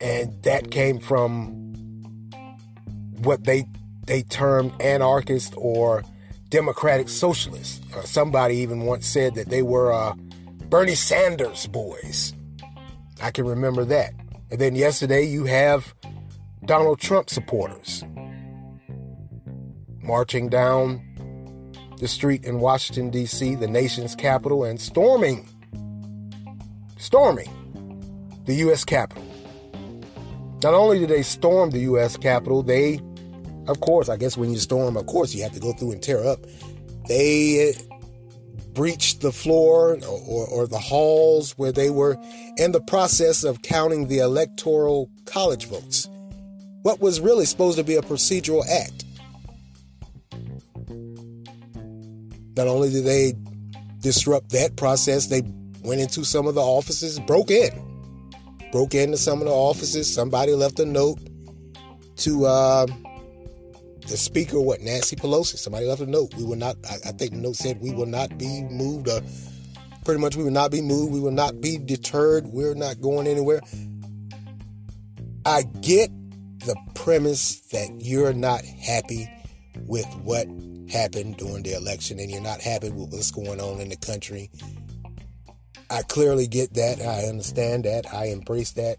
And 0.02 0.42
that 0.42 0.70
came 0.72 0.98
from 0.98 1.46
what 3.22 3.44
they 3.44 3.64
they 4.04 4.22
termed 4.22 4.72
anarchist 4.80 5.54
or 5.56 6.02
democratic 6.48 7.08
socialists. 7.08 7.80
Uh, 7.94 8.02
somebody 8.02 8.56
even 8.56 8.84
once 8.84 9.06
said 9.06 9.36
that 9.36 9.48
they 9.48 9.62
were 9.62 9.92
uh, 9.92 10.14
Bernie 10.68 10.96
Sanders 10.96 11.68
boys. 11.68 12.34
I 13.22 13.30
can 13.30 13.46
remember 13.46 13.84
that. 13.84 14.12
And 14.50 14.60
then 14.60 14.74
yesterday 14.74 15.22
you 15.22 15.44
have 15.44 15.94
Donald 16.64 16.98
Trump 16.98 17.30
supporters 17.30 18.04
marching 20.02 20.48
down 20.48 21.00
the 21.98 22.08
street 22.08 22.44
in 22.44 22.58
Washington, 22.58 23.10
D.C., 23.10 23.54
the 23.54 23.68
nation's 23.68 24.16
capital, 24.16 24.64
and 24.64 24.80
storming, 24.80 25.48
storming 26.98 27.48
the 28.44 28.54
U.S. 28.56 28.84
Capitol. 28.84 29.31
Not 30.62 30.74
only 30.74 30.98
did 31.00 31.08
they 31.08 31.22
storm 31.22 31.70
the 31.70 31.80
U.S. 31.80 32.16
Capitol, 32.16 32.62
they 32.62 33.00
of 33.68 33.80
course, 33.80 34.08
I 34.08 34.16
guess 34.16 34.36
when 34.36 34.50
you 34.50 34.58
storm, 34.58 34.96
of 34.96 35.06
course, 35.06 35.34
you 35.34 35.42
have 35.42 35.52
to 35.52 35.60
go 35.60 35.72
through 35.72 35.92
and 35.92 36.02
tear 36.02 36.26
up. 36.26 36.40
They 37.06 37.70
eh, 37.70 37.72
breached 38.72 39.20
the 39.20 39.32
floor 39.32 39.98
or, 40.08 40.20
or, 40.26 40.46
or, 40.48 40.66
the 40.66 40.78
halls 40.78 41.52
where 41.52 41.72
they 41.72 41.90
were 41.90 42.16
in 42.56 42.72
the 42.72 42.80
process 42.80 43.44
of 43.44 43.62
counting 43.62 44.08
the 44.08 44.18
electoral 44.18 45.10
college 45.26 45.66
votes. 45.66 46.08
What 46.82 47.00
was 47.00 47.20
really 47.20 47.44
supposed 47.44 47.78
to 47.78 47.84
be 47.84 47.94
a 47.94 48.02
procedural 48.02 48.66
act. 48.68 49.04
Not 52.56 52.66
only 52.66 52.90
did 52.90 53.04
they 53.04 53.34
disrupt 54.00 54.50
that 54.50 54.76
process, 54.76 55.26
they 55.26 55.42
went 55.84 56.00
into 56.00 56.24
some 56.24 56.46
of 56.46 56.54
the 56.54 56.62
offices, 56.62 57.20
broke 57.20 57.50
in. 57.50 57.91
Broke 58.72 58.94
into 58.94 59.18
some 59.18 59.40
of 59.40 59.46
the 59.46 59.52
offices. 59.52 60.12
Somebody 60.12 60.54
left 60.54 60.80
a 60.80 60.86
note 60.86 61.18
to 62.16 62.46
uh, 62.46 62.86
the 64.08 64.16
speaker, 64.16 64.60
what 64.60 64.80
Nancy 64.80 65.14
Pelosi, 65.14 65.56
somebody 65.56 65.86
left 65.86 66.00
a 66.00 66.06
note. 66.06 66.34
We 66.34 66.44
will 66.44 66.56
not. 66.56 66.76
I, 66.88 66.94
I 67.08 67.12
think 67.12 67.32
the 67.32 67.38
note 67.38 67.56
said 67.56 67.80
we 67.80 67.92
will 67.92 68.06
not 68.06 68.38
be 68.38 68.62
moved. 68.70 69.08
Or 69.08 69.20
pretty 70.04 70.20
much, 70.20 70.36
we 70.36 70.44
will 70.44 70.50
not 70.50 70.70
be 70.70 70.80
moved. 70.80 71.12
We 71.12 71.20
will 71.20 71.30
not 71.30 71.60
be 71.60 71.78
deterred. 71.78 72.46
We're 72.46 72.74
not 72.74 73.00
going 73.00 73.26
anywhere. 73.26 73.60
I 75.44 75.62
get 75.80 76.10
the 76.60 76.76
premise 76.94 77.60
that 77.72 77.90
you're 78.00 78.32
not 78.32 78.64
happy 78.64 79.28
with 79.86 80.06
what 80.22 80.46
happened 80.90 81.36
during 81.36 81.62
the 81.62 81.74
election, 81.74 82.20
and 82.20 82.30
you're 82.30 82.40
not 82.40 82.60
happy 82.60 82.90
with 82.90 83.12
what's 83.12 83.30
going 83.30 83.60
on 83.60 83.80
in 83.80 83.88
the 83.88 83.96
country. 83.96 84.50
I 85.92 86.02
clearly 86.02 86.46
get 86.46 86.74
that. 86.74 87.00
I 87.00 87.28
understand 87.28 87.84
that. 87.84 88.12
I 88.12 88.26
embrace 88.26 88.72
that. 88.72 88.96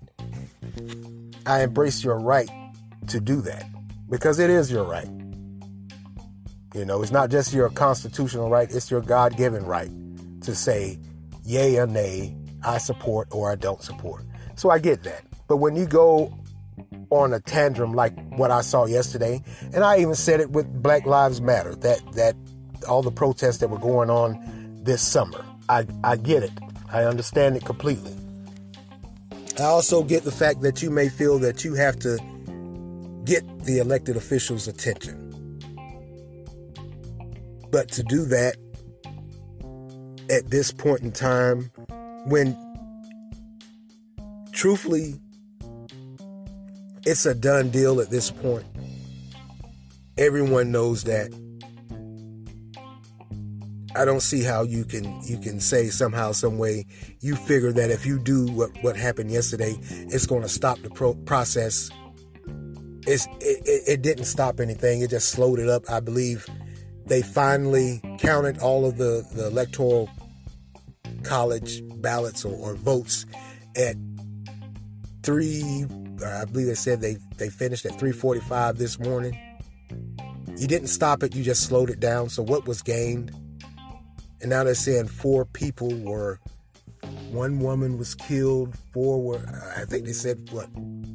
I 1.45 1.63
embrace 1.63 2.03
your 2.03 2.19
right 2.19 2.49
to 3.07 3.19
do 3.19 3.41
that 3.41 3.65
because 4.09 4.39
it 4.39 4.49
is 4.49 4.71
your 4.71 4.83
right. 4.83 5.09
You 6.75 6.85
know, 6.85 7.01
it's 7.01 7.11
not 7.11 7.29
just 7.29 7.53
your 7.53 7.69
constitutional 7.69 8.49
right, 8.49 8.69
it's 8.71 8.89
your 8.89 9.01
God 9.01 9.35
given 9.37 9.65
right 9.65 9.89
to 10.41 10.55
say, 10.55 10.99
yay 11.43 11.77
or 11.77 11.87
nay, 11.87 12.35
I 12.63 12.77
support 12.77 13.27
or 13.31 13.51
I 13.51 13.55
don't 13.55 13.81
support. 13.81 14.25
So 14.55 14.69
I 14.69 14.79
get 14.79 15.03
that. 15.03 15.23
But 15.47 15.57
when 15.57 15.75
you 15.75 15.85
go 15.85 16.37
on 17.09 17.33
a 17.33 17.39
tantrum 17.39 17.93
like 17.93 18.13
what 18.37 18.51
I 18.51 18.61
saw 18.61 18.85
yesterday, 18.85 19.43
and 19.73 19.83
I 19.83 19.99
even 19.99 20.15
said 20.15 20.39
it 20.39 20.51
with 20.51 20.81
Black 20.81 21.05
Lives 21.05 21.41
Matter, 21.41 21.75
that 21.75 21.99
that 22.13 22.35
all 22.87 23.01
the 23.01 23.11
protests 23.11 23.57
that 23.57 23.69
were 23.69 23.79
going 23.79 24.09
on 24.09 24.81
this 24.83 25.01
summer. 25.01 25.43
I, 25.69 25.85
I 26.03 26.17
get 26.17 26.43
it. 26.43 26.51
I 26.93 27.05
understand 27.05 27.57
it 27.57 27.65
completely. 27.65 28.15
I 29.59 29.63
also 29.63 30.03
get 30.03 30.23
the 30.23 30.31
fact 30.31 30.61
that 30.61 30.83
you 30.83 30.91
may 30.91 31.09
feel 31.09 31.39
that 31.39 31.63
you 31.63 31.73
have 31.73 31.97
to 31.99 32.19
get 33.25 33.43
the 33.65 33.79
elected 33.79 34.15
officials' 34.15 34.67
attention. 34.67 35.19
But 37.71 37.89
to 37.93 38.03
do 38.03 38.25
that 38.25 38.57
at 40.29 40.51
this 40.51 40.71
point 40.71 41.01
in 41.01 41.11
time, 41.11 41.71
when 42.25 42.55
truthfully, 44.51 45.19
it's 47.07 47.25
a 47.25 47.33
done 47.33 47.71
deal 47.71 47.99
at 48.01 48.11
this 48.11 48.29
point. 48.29 48.65
Everyone 50.19 50.71
knows 50.71 51.03
that. 51.05 51.42
I 53.95 54.05
don't 54.05 54.21
see 54.21 54.43
how 54.43 54.63
you 54.63 54.85
can 54.85 55.21
you 55.23 55.37
can 55.37 55.59
say 55.59 55.87
somehow 55.89 56.31
some 56.31 56.57
way 56.57 56.85
you 57.21 57.35
figure 57.35 57.71
that 57.73 57.91
if 57.91 58.05
you 58.05 58.19
do 58.19 58.47
what 58.51 58.71
what 58.81 58.95
happened 58.95 59.31
yesterday, 59.31 59.75
it's 59.81 60.25
going 60.25 60.41
to 60.41 60.49
stop 60.49 60.79
the 60.79 60.89
pro- 60.89 61.15
process 61.15 61.89
it's, 63.05 63.27
it, 63.41 63.83
it 63.87 64.01
didn't 64.01 64.25
stop 64.25 64.59
anything. 64.59 65.01
It 65.01 65.09
just 65.09 65.29
slowed 65.29 65.59
it 65.59 65.69
up. 65.69 65.89
I 65.89 65.99
believe 65.99 66.47
they 67.05 67.21
finally 67.21 68.01
counted 68.19 68.59
all 68.59 68.85
of 68.85 68.97
the, 68.97 69.27
the 69.33 69.47
electoral 69.47 70.09
college 71.23 71.81
ballots 72.01 72.45
or, 72.45 72.55
or 72.55 72.75
votes 72.75 73.25
at 73.75 73.95
three. 75.23 75.85
I 76.25 76.45
believe 76.45 76.67
they 76.67 76.75
said 76.75 77.01
they 77.01 77.17
they 77.37 77.49
finished 77.49 77.85
at 77.85 77.93
3:45 77.93 78.77
this 78.77 78.99
morning. 78.99 79.37
You 80.57 80.67
didn't 80.67 80.87
stop 80.87 81.23
it; 81.23 81.35
you 81.35 81.43
just 81.43 81.63
slowed 81.63 81.89
it 81.89 81.99
down. 81.99 82.29
So 82.29 82.43
what 82.43 82.65
was 82.65 82.81
gained? 82.81 83.31
And 84.43 84.49
now 84.49 84.65
they're 84.65 84.75
saying 84.75 85.07
four 85.07 85.45
people 85.45 85.95
were. 85.95 86.37
One 87.31 87.59
woman 87.59 87.97
was 87.97 88.13
killed. 88.13 88.75
Four 88.91 89.23
were. 89.23 89.73
I 89.77 89.85
think 89.85 90.05
they 90.05 90.11
said 90.11 90.49
what? 90.51 90.67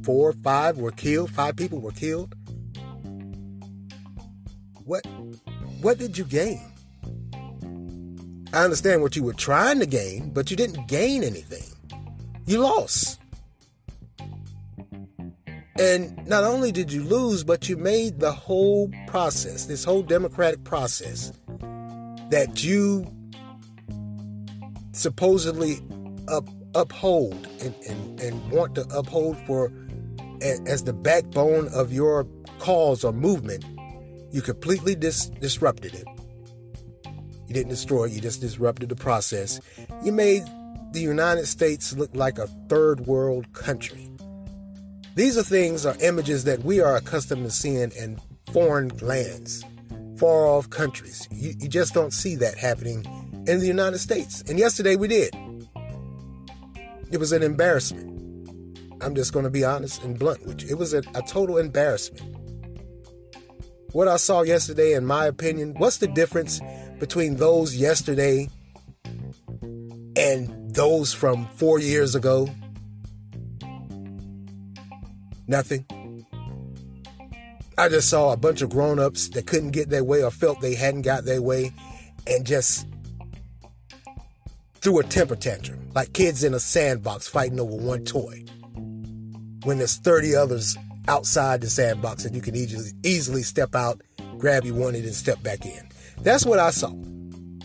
Four, 0.03 0.33
five 0.33 0.77
were 0.77 0.91
killed. 0.91 1.29
Five 1.29 1.55
people 1.55 1.79
were 1.79 1.91
killed. 1.91 2.33
What? 4.83 5.05
What 5.81 5.99
did 5.99 6.17
you 6.17 6.23
gain? 6.25 6.59
I 8.51 8.63
understand 8.63 9.03
what 9.03 9.15
you 9.15 9.21
were 9.21 9.33
trying 9.33 9.79
to 9.79 9.85
gain, 9.85 10.31
but 10.31 10.49
you 10.49 10.57
didn't 10.57 10.87
gain 10.87 11.23
anything. 11.23 11.67
You 12.47 12.61
lost. 12.61 13.19
And 15.79 16.27
not 16.27 16.43
only 16.43 16.71
did 16.71 16.91
you 16.91 17.03
lose, 17.03 17.43
but 17.43 17.69
you 17.69 17.77
made 17.77 18.19
the 18.19 18.31
whole 18.31 18.91
process, 19.05 19.65
this 19.65 19.83
whole 19.83 20.01
democratic 20.01 20.63
process 20.63 21.31
that 22.31 22.63
you 22.63 23.05
supposedly 24.99 25.79
up, 26.27 26.47
uphold 26.75 27.47
and, 27.61 27.73
and, 27.87 28.19
and 28.19 28.51
want 28.51 28.75
to 28.75 28.81
uphold 28.95 29.37
for 29.47 29.71
as 30.41 30.83
the 30.83 30.93
backbone 30.93 31.67
of 31.69 31.91
your 31.91 32.25
cause 32.59 33.03
or 33.03 33.11
movement, 33.11 33.65
you 34.31 34.41
completely 34.41 34.95
dis- 34.95 35.27
disrupted 35.27 35.93
it. 35.93 36.07
You 37.47 37.53
didn't 37.53 37.69
destroy 37.69 38.05
it, 38.05 38.11
you 38.11 38.21
just 38.21 38.41
disrupted 38.41 38.89
the 38.89 38.95
process. 38.95 39.59
You 40.03 40.11
made 40.11 40.43
the 40.91 41.01
United 41.01 41.47
States 41.47 41.93
look 41.93 42.13
like 42.13 42.37
a 42.37 42.47
third 42.67 43.01
world 43.01 43.51
country. 43.53 44.09
These 45.15 45.37
are 45.37 45.43
things, 45.43 45.85
are 45.85 45.95
images 46.01 46.43
that 46.43 46.63
we 46.63 46.79
are 46.79 46.95
accustomed 46.95 47.43
to 47.43 47.51
seeing 47.51 47.91
in 47.91 48.19
foreign 48.53 48.89
lands, 48.99 49.63
far 50.17 50.45
off 50.45 50.69
countries. 50.69 51.27
You, 51.31 51.53
you 51.59 51.67
just 51.67 51.93
don't 51.93 52.13
see 52.13 52.35
that 52.35 52.57
happening 52.57 53.05
in 53.49 53.59
the 53.59 53.67
United 53.67 53.97
States. 53.97 54.41
And 54.47 54.59
yesterday 54.59 54.95
we 54.95 55.07
did. 55.07 55.35
It 57.11 57.17
was 57.17 57.31
an 57.31 57.41
embarrassment. 57.41 58.07
I'm 59.01 59.15
just 59.15 59.33
going 59.33 59.45
to 59.45 59.49
be 59.49 59.65
honest 59.65 60.03
and 60.03 60.19
blunt 60.19 60.45
with 60.45 60.61
you. 60.61 60.69
It 60.69 60.77
was 60.77 60.93
a, 60.93 61.01
a 61.15 61.23
total 61.23 61.57
embarrassment. 61.57 62.37
What 63.91 64.07
I 64.07 64.17
saw 64.17 64.43
yesterday, 64.43 64.93
in 64.93 65.05
my 65.05 65.25
opinion, 65.25 65.73
what's 65.77 65.97
the 65.97 66.07
difference 66.07 66.61
between 66.99 67.37
those 67.37 67.75
yesterday 67.75 68.49
and 70.15 70.75
those 70.75 71.11
from 71.11 71.47
four 71.55 71.79
years 71.79 72.13
ago? 72.13 72.47
Nothing. 75.47 75.85
I 77.79 77.89
just 77.89 78.09
saw 78.09 78.31
a 78.31 78.37
bunch 78.37 78.61
of 78.61 78.69
grown 78.69 78.99
ups 78.99 79.29
that 79.29 79.47
couldn't 79.47 79.71
get 79.71 79.89
their 79.89 80.03
way 80.03 80.21
or 80.21 80.29
felt 80.29 80.61
they 80.61 80.75
hadn't 80.75 81.01
got 81.01 81.25
their 81.25 81.41
way 81.41 81.71
and 82.27 82.45
just 82.45 82.85
threw 84.81 84.99
a 84.99 85.03
temper 85.03 85.35
tantrum 85.35 85.89
like 85.93 86.13
kids 86.13 86.43
in 86.43 86.53
a 86.53 86.59
sandbox 86.59 87.27
fighting 87.27 87.59
over 87.59 87.75
one 87.75 88.03
toy 88.05 88.43
when 89.63 89.77
there's 89.77 89.97
30 89.97 90.35
others 90.35 90.77
outside 91.07 91.61
the 91.61 91.69
sandbox 91.69 92.25
and 92.25 92.35
you 92.35 92.41
can 92.41 92.55
easily, 92.55 92.91
easily 93.03 93.43
step 93.43 93.75
out, 93.75 94.01
grab 94.37 94.63
you 94.63 94.73
one, 94.73 94.95
and 94.95 95.13
step 95.13 95.41
back 95.43 95.65
in. 95.65 95.89
That's 96.21 96.45
what 96.45 96.59
I 96.59 96.69
saw. 96.69 96.93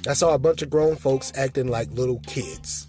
I 0.08 0.14
saw 0.14 0.34
a 0.34 0.38
bunch 0.38 0.62
of 0.62 0.70
grown 0.70 0.96
folks 0.96 1.32
acting 1.36 1.68
like 1.68 1.90
little 1.92 2.20
kids. 2.26 2.88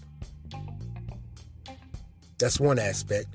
That's 2.38 2.60
one 2.60 2.78
aspect. 2.78 3.28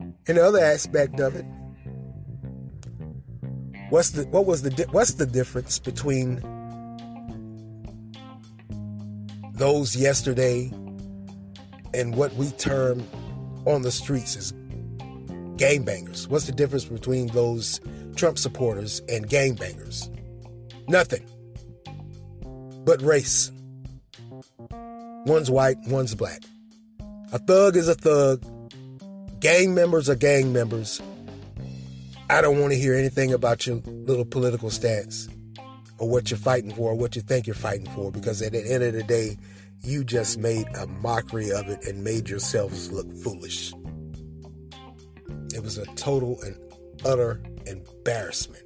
And 0.00 0.38
the 0.38 0.44
other 0.44 0.60
aspect 0.60 1.20
of 1.20 1.36
it, 1.36 1.44
what's 3.90 4.10
the 4.10 4.26
what 4.28 4.46
was 4.46 4.62
the 4.62 4.86
what's 4.90 5.14
the 5.14 5.26
difference 5.26 5.78
between 5.78 6.40
those 9.56 9.96
yesterday 9.96 10.70
and 11.94 12.14
what 12.14 12.34
we 12.34 12.50
term 12.52 13.06
on 13.66 13.82
the 13.82 13.90
streets 13.90 14.36
as 14.36 14.52
gangbangers? 15.56 16.28
What's 16.28 16.46
the 16.46 16.52
difference 16.52 16.84
between 16.84 17.28
those 17.28 17.80
Trump 18.14 18.38
supporters 18.38 19.00
and 19.08 19.28
gangbangers? 19.28 20.10
Nothing. 20.88 21.26
But 22.84 23.02
race. 23.02 23.50
One's 25.24 25.50
white, 25.50 25.78
one's 25.88 26.14
black. 26.14 26.42
A 27.32 27.38
thug 27.38 27.76
is 27.76 27.88
a 27.88 27.94
thug. 27.94 28.44
Gang 29.40 29.74
members 29.74 30.08
are 30.08 30.14
gang 30.14 30.52
members. 30.52 31.00
I 32.28 32.40
don't 32.40 32.60
want 32.60 32.72
to 32.72 32.78
hear 32.78 32.94
anything 32.94 33.32
about 33.32 33.66
your 33.66 33.76
little 33.86 34.24
political 34.24 34.70
stance 34.70 35.28
or 35.98 36.08
what 36.08 36.30
you're 36.30 36.38
fighting 36.38 36.72
for 36.72 36.90
or 36.90 36.94
what 36.94 37.16
you 37.16 37.22
think 37.22 37.46
you're 37.46 37.54
fighting 37.54 37.90
for 37.90 38.10
because 38.10 38.42
at 38.42 38.52
the 38.52 38.72
end 38.72 38.82
of 38.82 38.92
the 38.92 39.02
day, 39.02 39.36
you 39.82 40.04
just 40.04 40.38
made 40.38 40.66
a 40.76 40.86
mockery 40.86 41.50
of 41.50 41.68
it 41.68 41.84
and 41.86 42.02
made 42.02 42.28
yourselves 42.28 42.90
look 42.90 43.10
foolish. 43.18 43.72
It 45.54 45.62
was 45.62 45.78
a 45.78 45.86
total 45.94 46.40
and 46.42 46.56
utter 47.04 47.40
embarrassment. 47.66 48.62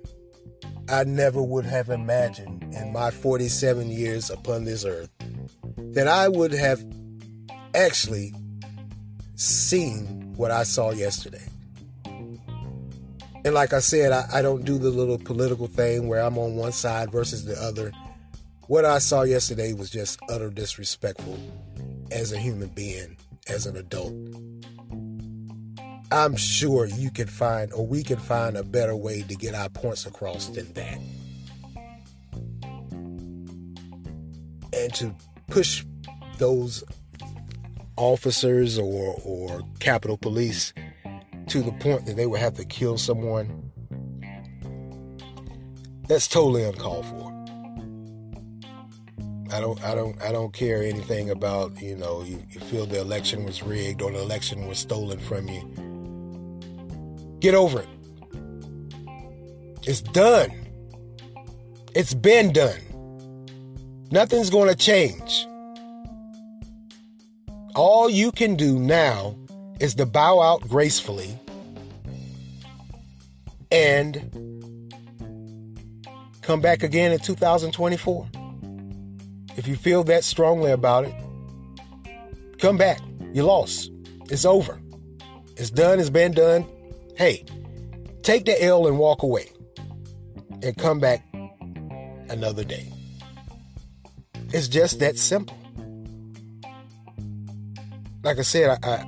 I 0.88 1.04
never 1.04 1.42
would 1.42 1.64
have 1.64 1.88
imagined 1.88 2.74
in 2.74 2.92
my 2.92 3.10
47 3.10 3.90
years 3.90 4.30
upon 4.30 4.64
this 4.64 4.84
earth 4.84 5.10
that 5.76 6.08
I 6.08 6.28
would 6.28 6.52
have 6.52 6.84
actually 7.74 8.34
seen 9.36 10.34
what 10.36 10.50
I 10.50 10.64
saw 10.64 10.90
yesterday. 10.90 11.46
And 13.44 13.54
like 13.54 13.72
I 13.72 13.78
said, 13.78 14.12
I, 14.12 14.26
I, 14.34 14.42
don't 14.42 14.64
do 14.66 14.76
the 14.76 14.90
little 14.90 15.18
political 15.18 15.66
thing 15.66 16.08
where 16.08 16.20
I'm 16.20 16.36
on 16.36 16.56
one 16.56 16.72
side 16.72 17.10
versus 17.10 17.46
the 17.46 17.58
other. 17.60 17.90
What 18.66 18.84
I 18.84 18.98
saw 18.98 19.22
yesterday 19.22 19.72
was 19.72 19.88
just 19.88 20.20
utter 20.28 20.50
disrespectful 20.50 21.38
as 22.10 22.32
a 22.32 22.38
human 22.38 22.68
being, 22.68 23.16
as 23.48 23.66
an 23.66 23.76
adult. 23.76 24.12
I'm 26.12 26.36
sure 26.36 26.86
you 26.86 27.10
can 27.10 27.28
find, 27.28 27.72
or 27.72 27.86
we 27.86 28.02
can 28.02 28.18
find, 28.18 28.56
a 28.56 28.64
better 28.64 28.94
way 28.94 29.22
to 29.22 29.34
get 29.34 29.54
our 29.54 29.70
points 29.70 30.04
across 30.04 30.48
than 30.48 30.72
that. 30.74 30.98
And 34.72 34.94
to 34.94 35.14
push 35.46 35.84
those 36.36 36.84
officers 37.96 38.78
or, 38.78 39.18
or 39.24 39.62
Capitol 39.78 40.16
Police 40.16 40.74
to 41.48 41.62
the 41.62 41.72
point 41.72 42.06
that 42.06 42.16
they 42.16 42.26
would 42.26 42.40
have 42.40 42.54
to 42.54 42.64
kill 42.64 42.98
someone, 42.98 43.70
that's 46.08 46.28
totally 46.28 46.64
uncalled 46.64 47.06
for. 47.06 47.30
I 49.52 49.60
don't, 49.60 49.82
I 49.82 49.94
don't, 49.94 50.22
I 50.22 50.32
don't 50.32 50.52
care 50.52 50.82
anything 50.82 51.30
about 51.30 51.80
you 51.82 51.96
know 51.96 52.22
you, 52.22 52.40
you 52.50 52.60
feel 52.60 52.86
the 52.86 53.00
election 53.00 53.44
was 53.44 53.62
rigged 53.62 54.00
or 54.00 54.12
the 54.12 54.20
election 54.20 54.66
was 54.66 54.78
stolen 54.78 55.18
from 55.18 55.48
you. 55.48 55.62
Get 57.40 57.54
over 57.54 57.80
it. 57.80 57.88
It's 59.82 60.02
done. 60.02 60.52
It's 61.94 62.14
been 62.14 62.52
done. 62.52 62.80
Nothing's 64.12 64.50
going 64.50 64.68
to 64.68 64.76
change. 64.76 65.46
All 67.74 68.10
you 68.10 68.30
can 68.30 68.56
do 68.56 68.78
now 68.78 69.36
is 69.80 69.94
to 69.96 70.06
bow 70.06 70.40
out 70.40 70.60
gracefully 70.68 71.38
and 73.72 74.14
come 76.42 76.60
back 76.60 76.82
again 76.82 77.12
in 77.12 77.18
2024. 77.18 78.28
If 79.56 79.66
you 79.66 79.76
feel 79.76 80.04
that 80.04 80.24
strongly 80.24 80.70
about 80.70 81.06
it, 81.06 81.14
come 82.58 82.76
back. 82.76 83.00
You 83.32 83.44
lost. 83.44 83.90
It's 84.30 84.44
over. 84.44 84.80
It's 85.56 85.70
done. 85.70 85.98
It's 85.98 86.10
been 86.10 86.32
done. 86.32 86.66
Hey, 87.16 87.44
take 88.22 88.44
the 88.44 88.62
L 88.62 88.86
and 88.86 88.98
walk 88.98 89.22
away 89.22 89.50
and 90.62 90.76
come 90.76 91.00
back 91.00 91.24
another 92.28 92.64
day. 92.64 92.92
It's 94.52 94.68
just 94.68 94.98
that 95.00 95.18
simple 95.18 95.56
like 98.22 98.38
I 98.38 98.42
said, 98.42 98.78
I, 98.82 98.88
I, 98.88 99.06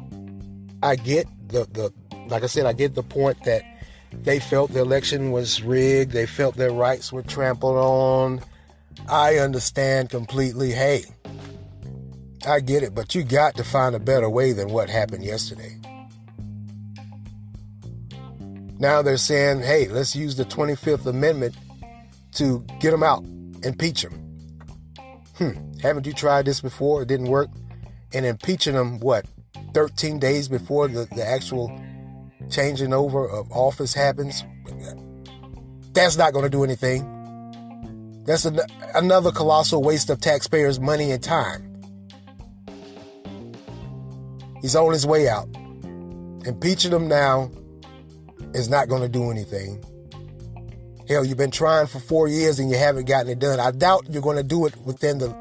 I 0.83 0.97
get 0.97 1.27
the 1.49 1.67
the 1.73 1.93
like 2.29 2.43
I 2.43 2.47
said, 2.47 2.67
I 2.67 2.73
get 2.73 2.95
the 2.95 3.03
point 3.03 3.45
that 3.45 3.63
they 4.13 4.41
felt 4.41 4.73
the 4.73 4.81
election 4.81 5.31
was 5.33 5.63
rigged. 5.63 6.13
They 6.13 6.27
felt 6.27 6.57
their 6.57 6.73
rights 6.73 7.13
were 7.13 7.23
trampled 7.23 7.77
on. 7.77 8.41
I 9.09 9.39
understand 9.39 10.11
completely. 10.11 10.73
Hey, 10.73 11.05
I 12.47 12.61
get 12.61 12.83
it, 12.83 12.95
but 12.95 13.15
you 13.15 13.23
got 13.23 13.57
to 13.57 13.65
find 13.65 13.95
a 13.95 14.01
better 14.01 14.29
way 14.29 14.53
than 14.53 14.69
what 14.69 14.91
happened 14.91 15.25
yesterday. 15.25 15.79
Now 18.79 19.01
they're 19.01 19.17
saying, 19.17 19.61
hey, 19.61 19.89
let's 19.89 20.17
use 20.17 20.35
the 20.37 20.45
25th 20.45 21.07
Amendment 21.07 21.55
to 22.33 22.65
get 22.81 22.91
them 22.91 23.03
out, 23.03 23.25
impeach 23.63 24.03
them. 24.03 24.15
Hmm, 25.37 25.79
haven't 25.81 26.07
you 26.07 26.13
tried 26.13 26.47
this 26.47 26.61
before? 26.61 27.03
It 27.03 27.09
didn't 27.09 27.29
work 27.29 27.49
and 28.13 28.27
impeaching 28.27 28.75
them, 28.75 28.99
what, 28.99 29.25
13 29.73 30.19
days 30.19 30.49
before 30.49 30.89
the, 30.89 31.07
the 31.15 31.27
actual 31.27 31.79
changing 32.51 32.93
over 32.93 33.29
of 33.29 33.51
office 33.51 33.95
happens, 33.95 34.45
that's 35.93 36.17
not 36.17 36.33
going 36.33 36.45
to 36.45 36.51
do 36.51 36.65
anything. 36.65 38.23
That's 38.25 38.45
an, 38.45 38.61
another 38.95 39.33
colossal 39.33 39.83
waste 39.83 40.11
of 40.11 40.21
taxpayers' 40.21 40.79
money 40.79 41.11
and 41.11 41.23
time. 41.23 41.69
He's 44.61 44.77
on 44.77 44.93
his 44.93 45.07
way 45.07 45.29
out. 45.29 45.49
Impeaching 46.45 46.93
him 46.93 47.09
now 47.09 47.51
is 48.55 48.69
not 48.69 48.89
going 48.89 49.03
to 49.03 49.09
do 49.09 49.31
anything. 49.31 49.83
Hell, 51.09 51.25
you've 51.25 51.37
been 51.37 51.51
trying 51.51 51.89
for 51.89 51.99
four 51.99 52.29
years 52.29 52.59
and 52.59 52.71
you 52.71 52.79
haven't 52.79 53.07
gotten 53.07 53.31
it 53.31 53.41
done. 53.41 53.59
I 53.59 53.73
doubt 53.73 54.07
you're 54.09 54.23
going 54.23 54.37
to 54.37 54.43
do 54.43 54.67
it 54.67 54.77
within 54.79 55.19
the 55.19 55.35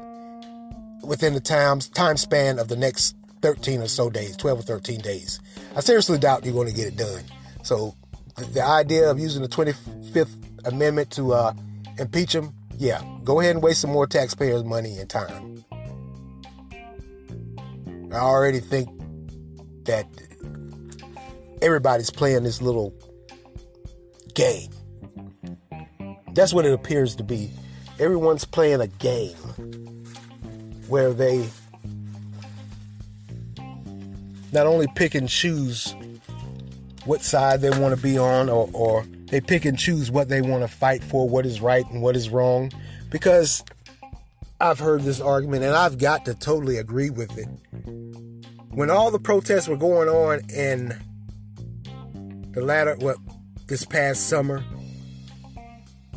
within 1.04 1.34
the 1.34 1.40
times 1.40 1.88
time 1.88 2.16
span 2.16 2.58
of 2.58 2.68
the 2.68 2.76
next 2.76 3.16
13 3.42 3.82
or 3.82 3.88
so 3.88 4.08
days, 4.08 4.36
12 4.36 4.60
or 4.60 4.62
13 4.62 5.00
days. 5.00 5.40
I 5.76 5.80
seriously 5.80 6.18
doubt 6.18 6.44
you're 6.44 6.54
going 6.54 6.68
to 6.68 6.74
get 6.74 6.86
it 6.86 6.96
done. 6.96 7.24
So 7.62 7.94
the 8.36 8.64
idea 8.64 9.10
of 9.10 9.18
using 9.18 9.42
the 9.42 9.48
25th 9.48 10.38
Amendment 10.64 11.10
to 11.10 11.32
uh, 11.32 11.52
impeach 11.98 12.32
him, 12.34 12.54
yeah, 12.78 13.02
go 13.24 13.40
ahead 13.40 13.56
and 13.56 13.62
waste 13.62 13.80
some 13.80 13.90
more 13.90 14.06
taxpayers' 14.06 14.62
money 14.62 14.96
and 14.98 15.10
time. 15.10 15.64
I 18.12 18.18
already 18.18 18.60
think 18.60 18.88
that 19.86 20.06
everybody's 21.60 22.10
playing 22.10 22.44
this 22.44 22.62
little 22.62 22.94
game. 24.34 24.70
That's 26.34 26.54
what 26.54 26.64
it 26.64 26.72
appears 26.72 27.16
to 27.16 27.24
be. 27.24 27.50
Everyone's 27.98 28.44
playing 28.44 28.80
a 28.80 28.86
game 28.86 29.34
where 30.88 31.12
they 31.12 31.48
not 34.52 34.66
only 34.66 34.86
pick 34.94 35.14
and 35.14 35.28
choose 35.28 35.94
what 37.04 37.22
side 37.22 37.60
they 37.60 37.70
want 37.70 37.96
to 37.96 38.00
be 38.00 38.16
on 38.16 38.48
or, 38.48 38.68
or 38.72 39.04
they 39.26 39.40
pick 39.40 39.64
and 39.64 39.78
choose 39.78 40.10
what 40.10 40.28
they 40.28 40.40
want 40.40 40.62
to 40.62 40.68
fight 40.68 41.02
for, 41.02 41.28
what 41.28 41.46
is 41.46 41.60
right 41.60 41.88
and 41.90 42.02
what 42.02 42.14
is 42.14 42.28
wrong. 42.28 42.70
Because 43.10 43.64
I've 44.60 44.78
heard 44.78 45.02
this 45.02 45.20
argument 45.20 45.64
and 45.64 45.74
I've 45.74 45.98
got 45.98 46.24
to 46.26 46.34
totally 46.34 46.76
agree 46.76 47.10
with 47.10 47.36
it. 47.36 47.48
When 48.70 48.90
all 48.90 49.10
the 49.10 49.18
protests 49.18 49.68
were 49.68 49.76
going 49.76 50.08
on 50.08 50.40
in 50.50 50.96
the 52.52 52.62
latter, 52.62 52.94
what, 52.96 53.16
this 53.66 53.84
past 53.84 54.28
summer, 54.28 54.62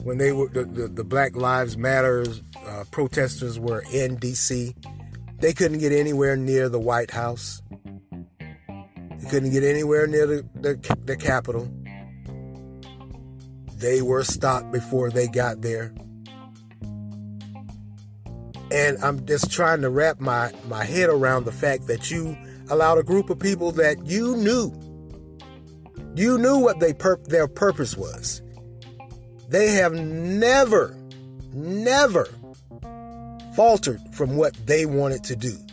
when 0.04 0.18
they 0.18 0.32
were 0.32 0.50
the, 0.50 0.66
the, 0.66 0.88
the 0.88 1.04
Black 1.04 1.36
Lives 1.36 1.78
Matters 1.78 2.42
uh, 2.68 2.84
protesters 2.92 3.60
were 3.60 3.84
in 3.92 4.18
D.C., 4.18 4.76
they 5.40 5.54
couldn't 5.54 5.80
get 5.80 5.92
anywhere 5.92 6.36
near 6.38 6.70
the 6.70 6.80
White 6.80 7.12
House. 7.12 7.62
Couldn't 9.30 9.52
get 9.52 9.64
anywhere 9.64 10.08
near 10.08 10.28
the, 10.28 10.46
the, 10.56 10.98
the 11.06 11.18
Capitol. 11.18 11.70
They 13.76 14.02
were 14.02 14.24
stopped 14.24 14.72
before 14.72 15.10
they 15.10 15.28
got 15.28 15.62
there. 15.62 15.94
And 18.72 18.98
I'm 19.04 19.26
just 19.26 19.52
trying 19.52 19.82
to 19.82 19.90
wrap 19.90 20.20
my, 20.20 20.52
my 20.68 20.84
head 20.84 21.10
around 21.10 21.46
the 21.46 21.52
fact 21.52 21.88
that 21.88 22.10
you 22.10 22.38
allowed 22.70 22.98
a 22.98 23.04
group 23.04 23.30
of 23.30 23.40
people 23.40 23.72
that 23.74 24.06
you 24.06 24.36
knew, 24.38 24.74
you 26.16 26.38
knew 26.38 26.58
what 26.58 26.80
they 26.80 26.94
pur- 26.94 27.22
their 27.26 27.48
purpose 27.48 27.96
was. 27.96 28.42
They 29.50 29.72
have 29.74 29.94
never, 29.94 30.98
never 31.54 32.28
faltered 33.56 34.02
from 34.14 34.36
what 34.36 34.54
they 34.66 34.86
wanted 34.86 35.24
to 35.26 35.36
do. 35.36 35.65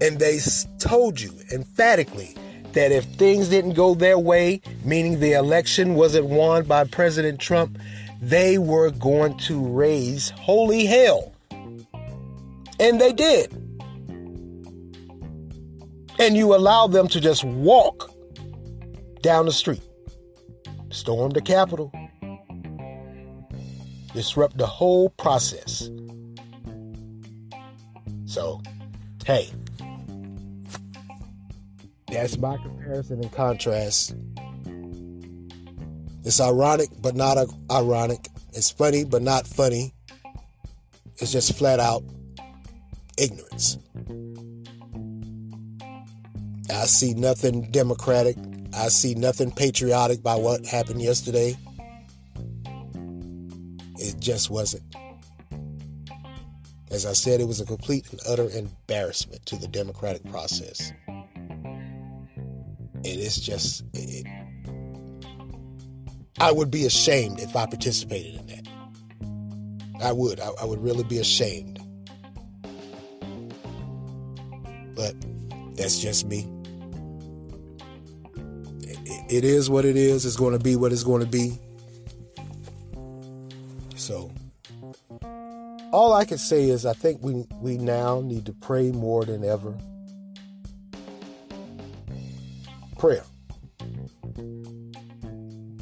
And 0.00 0.18
they 0.18 0.38
told 0.78 1.20
you 1.20 1.32
emphatically 1.52 2.34
that 2.72 2.92
if 2.92 3.04
things 3.04 3.48
didn't 3.48 3.74
go 3.74 3.94
their 3.94 4.18
way, 4.18 4.60
meaning 4.84 5.20
the 5.20 5.32
election 5.32 5.94
wasn't 5.94 6.26
won 6.26 6.64
by 6.64 6.84
President 6.84 7.40
Trump, 7.40 7.78
they 8.20 8.58
were 8.58 8.90
going 8.90 9.36
to 9.38 9.66
raise 9.66 10.30
holy 10.30 10.86
hell. 10.86 11.32
And 12.78 13.00
they 13.00 13.12
did. 13.12 13.52
And 16.18 16.36
you 16.36 16.54
allow 16.54 16.86
them 16.86 17.08
to 17.08 17.20
just 17.20 17.44
walk 17.44 18.10
down 19.22 19.46
the 19.46 19.52
street, 19.52 19.82
storm 20.90 21.30
the 21.30 21.42
Capitol, 21.42 21.92
disrupt 24.12 24.56
the 24.58 24.66
whole 24.66 25.10
process. 25.10 25.90
So, 28.26 28.62
hey, 29.24 29.50
that's 32.20 32.36
my 32.36 32.58
comparison 32.58 33.22
and 33.22 33.32
contrast. 33.32 34.14
It's 36.22 36.38
ironic, 36.38 36.90
but 37.00 37.16
not 37.16 37.38
ironic. 37.70 38.28
It's 38.52 38.70
funny, 38.70 39.04
but 39.04 39.22
not 39.22 39.46
funny. 39.46 39.94
It's 41.16 41.32
just 41.32 41.56
flat 41.56 41.80
out 41.80 42.02
ignorance. 43.16 43.78
I 46.68 46.84
see 46.84 47.14
nothing 47.14 47.70
democratic. 47.70 48.36
I 48.76 48.88
see 48.88 49.14
nothing 49.14 49.50
patriotic 49.50 50.22
by 50.22 50.34
what 50.34 50.66
happened 50.66 51.00
yesterday. 51.00 51.56
It 53.98 54.20
just 54.20 54.50
wasn't. 54.50 54.82
As 56.90 57.06
I 57.06 57.14
said, 57.14 57.40
it 57.40 57.48
was 57.48 57.62
a 57.62 57.66
complete 57.66 58.10
and 58.10 58.20
utter 58.28 58.50
embarrassment 58.50 59.46
to 59.46 59.56
the 59.56 59.68
democratic 59.68 60.28
process. 60.30 60.92
It 63.10 63.18
is 63.18 63.36
just, 63.40 63.82
it, 63.92 64.24
I 66.38 66.52
would 66.52 66.70
be 66.70 66.86
ashamed 66.86 67.40
if 67.40 67.56
I 67.56 67.66
participated 67.66 68.36
in 68.36 68.46
that. 68.46 68.68
I 70.00 70.12
would. 70.12 70.38
I, 70.38 70.50
I 70.62 70.64
would 70.64 70.80
really 70.80 71.02
be 71.02 71.18
ashamed. 71.18 71.80
But 74.94 75.16
that's 75.74 75.98
just 75.98 76.24
me. 76.26 76.48
It, 78.82 78.98
it 79.28 79.44
is 79.44 79.68
what 79.68 79.84
it 79.84 79.96
is. 79.96 80.24
It's 80.24 80.36
going 80.36 80.56
to 80.56 80.62
be 80.62 80.76
what 80.76 80.92
it's 80.92 81.02
going 81.02 81.22
to 81.22 81.28
be. 81.28 81.58
So 83.96 84.30
all 85.92 86.12
I 86.12 86.24
can 86.24 86.38
say 86.38 86.68
is 86.68 86.86
I 86.86 86.92
think 86.92 87.22
we 87.22 87.44
we 87.60 87.76
now 87.76 88.20
need 88.20 88.46
to 88.46 88.52
pray 88.52 88.92
more 88.92 89.24
than 89.24 89.44
ever. 89.44 89.76
Prayer. 93.00 93.24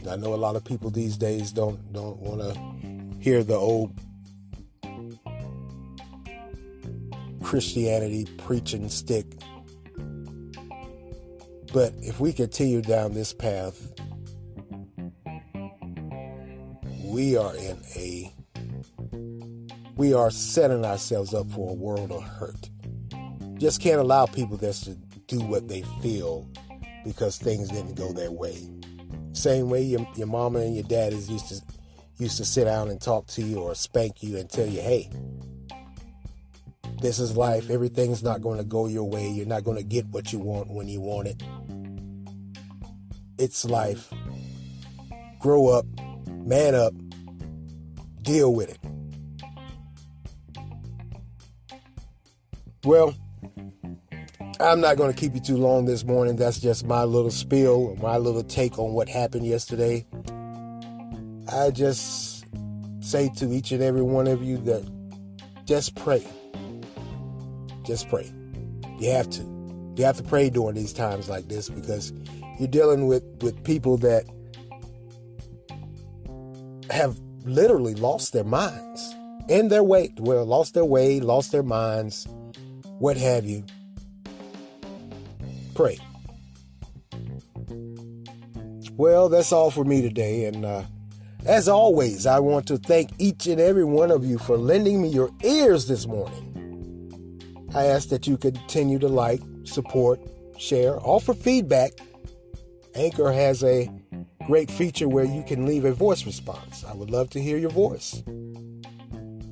I 0.09 0.15
know 0.15 0.35
a 0.35 0.37
lot 0.37 0.55
of 0.55 0.65
people 0.65 0.89
these 0.89 1.17
days 1.17 1.51
don't 1.51 1.93
don't 1.93 2.17
want 2.19 2.41
to 2.41 3.21
hear 3.21 3.43
the 3.43 3.57
old 3.57 3.93
Christianity 7.43 8.29
preaching 8.37 8.89
stick. 8.89 9.27
But 11.73 11.93
if 12.03 12.21
we 12.21 12.33
continue 12.33 12.83
down 12.83 13.15
this 13.15 13.33
path, 13.33 13.91
we 17.03 17.37
are 17.37 17.57
in 17.57 17.83
a 17.97 18.33
we 19.97 20.15
are 20.15 20.31
setting 20.31 20.85
ourselves 20.85 21.35
up 21.35 21.51
for 21.51 21.73
a 21.73 21.75
world 21.75 22.13
of 22.13 22.23
hurt. 22.23 22.71
Just 23.55 23.83
can't 23.83 23.99
allow 23.99 24.27
people 24.27 24.57
just 24.57 24.85
to 24.85 24.95
do 25.27 25.41
what 25.41 25.67
they 25.67 25.83
feel 26.01 26.49
because 27.05 27.39
things 27.39 27.69
didn't 27.69 27.95
go 27.95 28.13
their 28.13 28.31
way. 28.31 28.69
Same 29.33 29.71
way 29.71 29.83
your, 29.83 30.07
your 30.17 30.27
mama 30.27 30.61
and 30.61 30.75
your 30.75 30.85
daddies 30.85 31.31
used 31.31 31.49
to 31.49 31.61
used 32.19 32.37
to 32.37 32.45
sit 32.45 32.65
down 32.65 32.89
and 32.89 33.01
talk 33.01 33.27
to 33.29 33.43
you 33.43 33.61
or 33.61 33.75
spank 33.75 34.23
you 34.23 34.37
and 34.37 34.51
tell 34.51 34.67
you, 34.67 34.81
hey, 34.81 35.09
this 37.01 37.21
is 37.21 37.37
life. 37.37 37.71
Everything's 37.71 38.25
not 38.25 38.43
going 38.43 38.59
to 38.59 38.65
go 38.65 38.89
your 38.89 39.09
way. 39.09 39.29
You're 39.29 39.47
not 39.47 39.63
going 39.63 39.77
to 39.77 39.85
get 39.85 40.07
what 40.07 40.33
you 40.33 40.41
want 40.41 40.69
when 40.69 40.89
you 40.89 41.01
want 41.01 41.29
it. 41.29 41.43
It's 43.39 43.65
life. 43.65 44.13
Grow 45.39 45.69
up, 45.69 45.87
man 46.29 46.75
up, 46.75 46.93
deal 48.23 48.53
with 48.53 48.71
it. 48.71 48.79
Well, 52.85 53.15
I'm 54.61 54.81
not 54.81 54.97
going 54.97 55.13
to 55.13 55.19
keep 55.19 55.35
you 55.35 55.41
too 55.41 55.57
long 55.57 55.85
this 55.85 56.05
morning. 56.05 56.35
That's 56.35 56.59
just 56.59 56.85
my 56.85 57.05
little 57.05 57.31
spiel, 57.31 57.97
my 58.03 58.17
little 58.17 58.43
take 58.43 58.79
on 58.79 58.93
what 58.93 59.09
happened 59.09 59.47
yesterday. 59.47 60.05
I 61.53 61.71
just 61.71 62.45
say 63.01 63.31
to 63.37 63.53
each 63.53 63.71
and 63.71 63.83
every 63.83 64.03
one 64.03 64.27
of 64.27 64.43
you 64.43 64.59
that 64.59 64.91
just 65.65 65.95
pray. 65.95 66.27
Just 67.85 68.09
pray. 68.09 68.33
You 68.99 69.13
have 69.13 69.31
to. 69.31 69.43
You 69.97 70.05
have 70.05 70.17
to 70.17 70.25
pray 70.25 70.51
during 70.51 70.75
these 70.75 70.93
times 70.93 71.29
like 71.29 71.49
this 71.49 71.69
because 71.69 72.13
you're 72.59 72.69
dealing 72.69 73.07
with, 73.07 73.25
with 73.43 73.63
people 73.63 73.97
that 73.99 74.25
have 76.91 77.19
literally 77.45 77.95
lost 77.95 78.33
their 78.33 78.45
minds 78.45 79.15
in 79.49 79.69
their 79.69 79.85
way. 79.85 80.13
Well, 80.19 80.45
lost 80.45 80.75
their 80.75 80.85
way, 80.85 81.21
lost 81.21 81.53
their 81.53 81.63
minds 81.63 82.27
what 82.99 83.17
have 83.17 83.45
you, 83.45 83.65
pray. 85.79 85.97
Well, 88.95 89.29
that's 89.29 89.53
all 89.53 89.71
for 89.71 89.85
me 89.85 90.03
today. 90.03 90.47
And 90.47 90.65
uh, 90.65 90.83
as 91.47 91.69
always, 91.69 92.27
I 92.27 92.41
want 92.41 92.67
to 92.67 92.79
thank 92.79 93.11
each 93.19 93.47
and 93.47 93.61
every 93.61 93.85
one 93.85 94.11
of 94.11 94.25
you 94.25 94.39
for 94.39 94.57
lending 94.57 95.01
me 95.01 95.09
your 95.09 95.31
ears 95.45 95.87
this 95.87 96.05
morning. 96.05 97.71
I 97.77 97.85
ask 97.85 98.09
that 98.09 98.27
you 98.27 98.37
continue 98.37 98.99
to 98.99 99.07
like, 99.07 99.41
support, 99.63 100.19
share, 100.59 100.99
offer 100.99 101.33
feedback. 101.33 101.93
Anchor 102.97 103.31
has 103.31 103.63
a 103.63 103.89
great 104.47 104.73
feature 104.73 105.09
where 105.09 105.27
you 105.27 105.45
can 105.45 105.65
leave 105.65 105.85
a 105.85 105.93
voice 105.93 106.27
response. 106.27 106.85
I 106.85 106.93
would 106.93 107.11
love 107.11 107.31
to 107.31 107.41
hear 107.41 107.57
your 107.57 107.71
voice. 107.71 108.21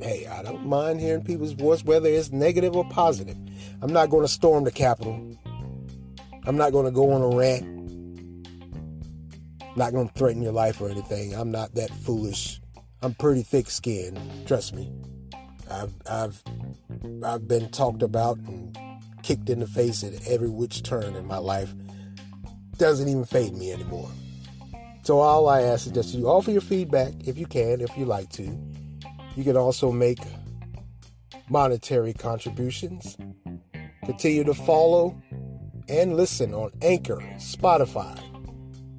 Hey, 0.00 0.26
I 0.26 0.42
don't 0.42 0.66
mind 0.66 0.98
hearing 1.00 1.22
people's 1.22 1.52
voice, 1.52 1.84
whether 1.84 2.08
it's 2.08 2.32
negative 2.32 2.74
or 2.74 2.84
positive. 2.88 3.36
I'm 3.80 3.92
not 3.92 4.10
going 4.10 4.24
to 4.24 4.28
storm 4.28 4.64
the 4.64 4.72
Capitol. 4.72 5.38
I'm 6.46 6.56
not 6.56 6.70
going 6.70 6.84
to 6.84 6.92
go 6.92 7.10
on 7.10 7.22
a 7.22 7.36
rant. 7.36 7.66
Not 9.76 9.92
going 9.92 10.08
to 10.08 10.14
threaten 10.14 10.40
your 10.42 10.52
life 10.52 10.80
or 10.80 10.88
anything. 10.88 11.34
I'm 11.34 11.50
not 11.50 11.74
that 11.74 11.90
foolish. 11.90 12.60
I'm 13.02 13.14
pretty 13.14 13.42
thick 13.42 13.68
skinned. 13.68 14.18
Trust 14.46 14.74
me. 14.74 14.90
I've, 15.70 15.92
I've, 16.08 16.42
I've 17.24 17.48
been 17.48 17.68
talked 17.70 18.02
about 18.02 18.38
and 18.38 18.78
kicked 19.22 19.50
in 19.50 19.58
the 19.58 19.66
face 19.66 20.04
at 20.04 20.28
every 20.28 20.48
which 20.48 20.84
turn 20.84 21.16
in 21.16 21.26
my 21.26 21.38
life. 21.38 21.74
Doesn't 22.78 23.08
even 23.08 23.24
fade 23.24 23.54
me 23.54 23.72
anymore. 23.72 24.10
So 25.02 25.18
all 25.18 25.48
I 25.48 25.62
ask 25.62 25.86
is 25.86 25.92
that 25.92 26.06
you 26.06 26.28
offer 26.28 26.52
your 26.52 26.60
feedback 26.60 27.12
if 27.24 27.36
you 27.36 27.46
can, 27.46 27.80
if 27.80 27.96
you 27.98 28.04
like 28.04 28.30
to. 28.30 28.58
You 29.34 29.44
can 29.44 29.56
also 29.56 29.90
make 29.90 30.20
monetary 31.48 32.12
contributions. 32.12 33.16
Continue 34.04 34.44
to 34.44 34.54
follow 34.54 35.20
and 35.88 36.16
listen 36.16 36.52
on 36.54 36.70
Anchor, 36.82 37.22
Spotify, 37.36 38.18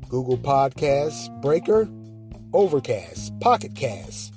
Google 0.10 0.38
Podcasts, 0.38 1.30
Breaker, 1.42 1.90
Overcast, 2.54 3.38
Pocket 3.40 3.76
Cast, 3.76 4.34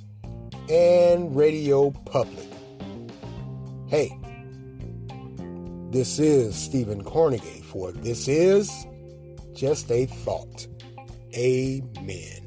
and 0.69 1.35
Radio 1.37 1.91
Public. 1.91 2.49
Hey, 3.89 4.17
this 5.91 6.19
is 6.19 6.55
Stephen 6.55 7.03
Cornegay 7.05 7.63
for 7.65 7.93
This 7.93 8.29
Is 8.29 8.87
Just 9.55 9.91
a 9.91 10.07
Thought. 10.07 10.67
Amen. 11.35 12.39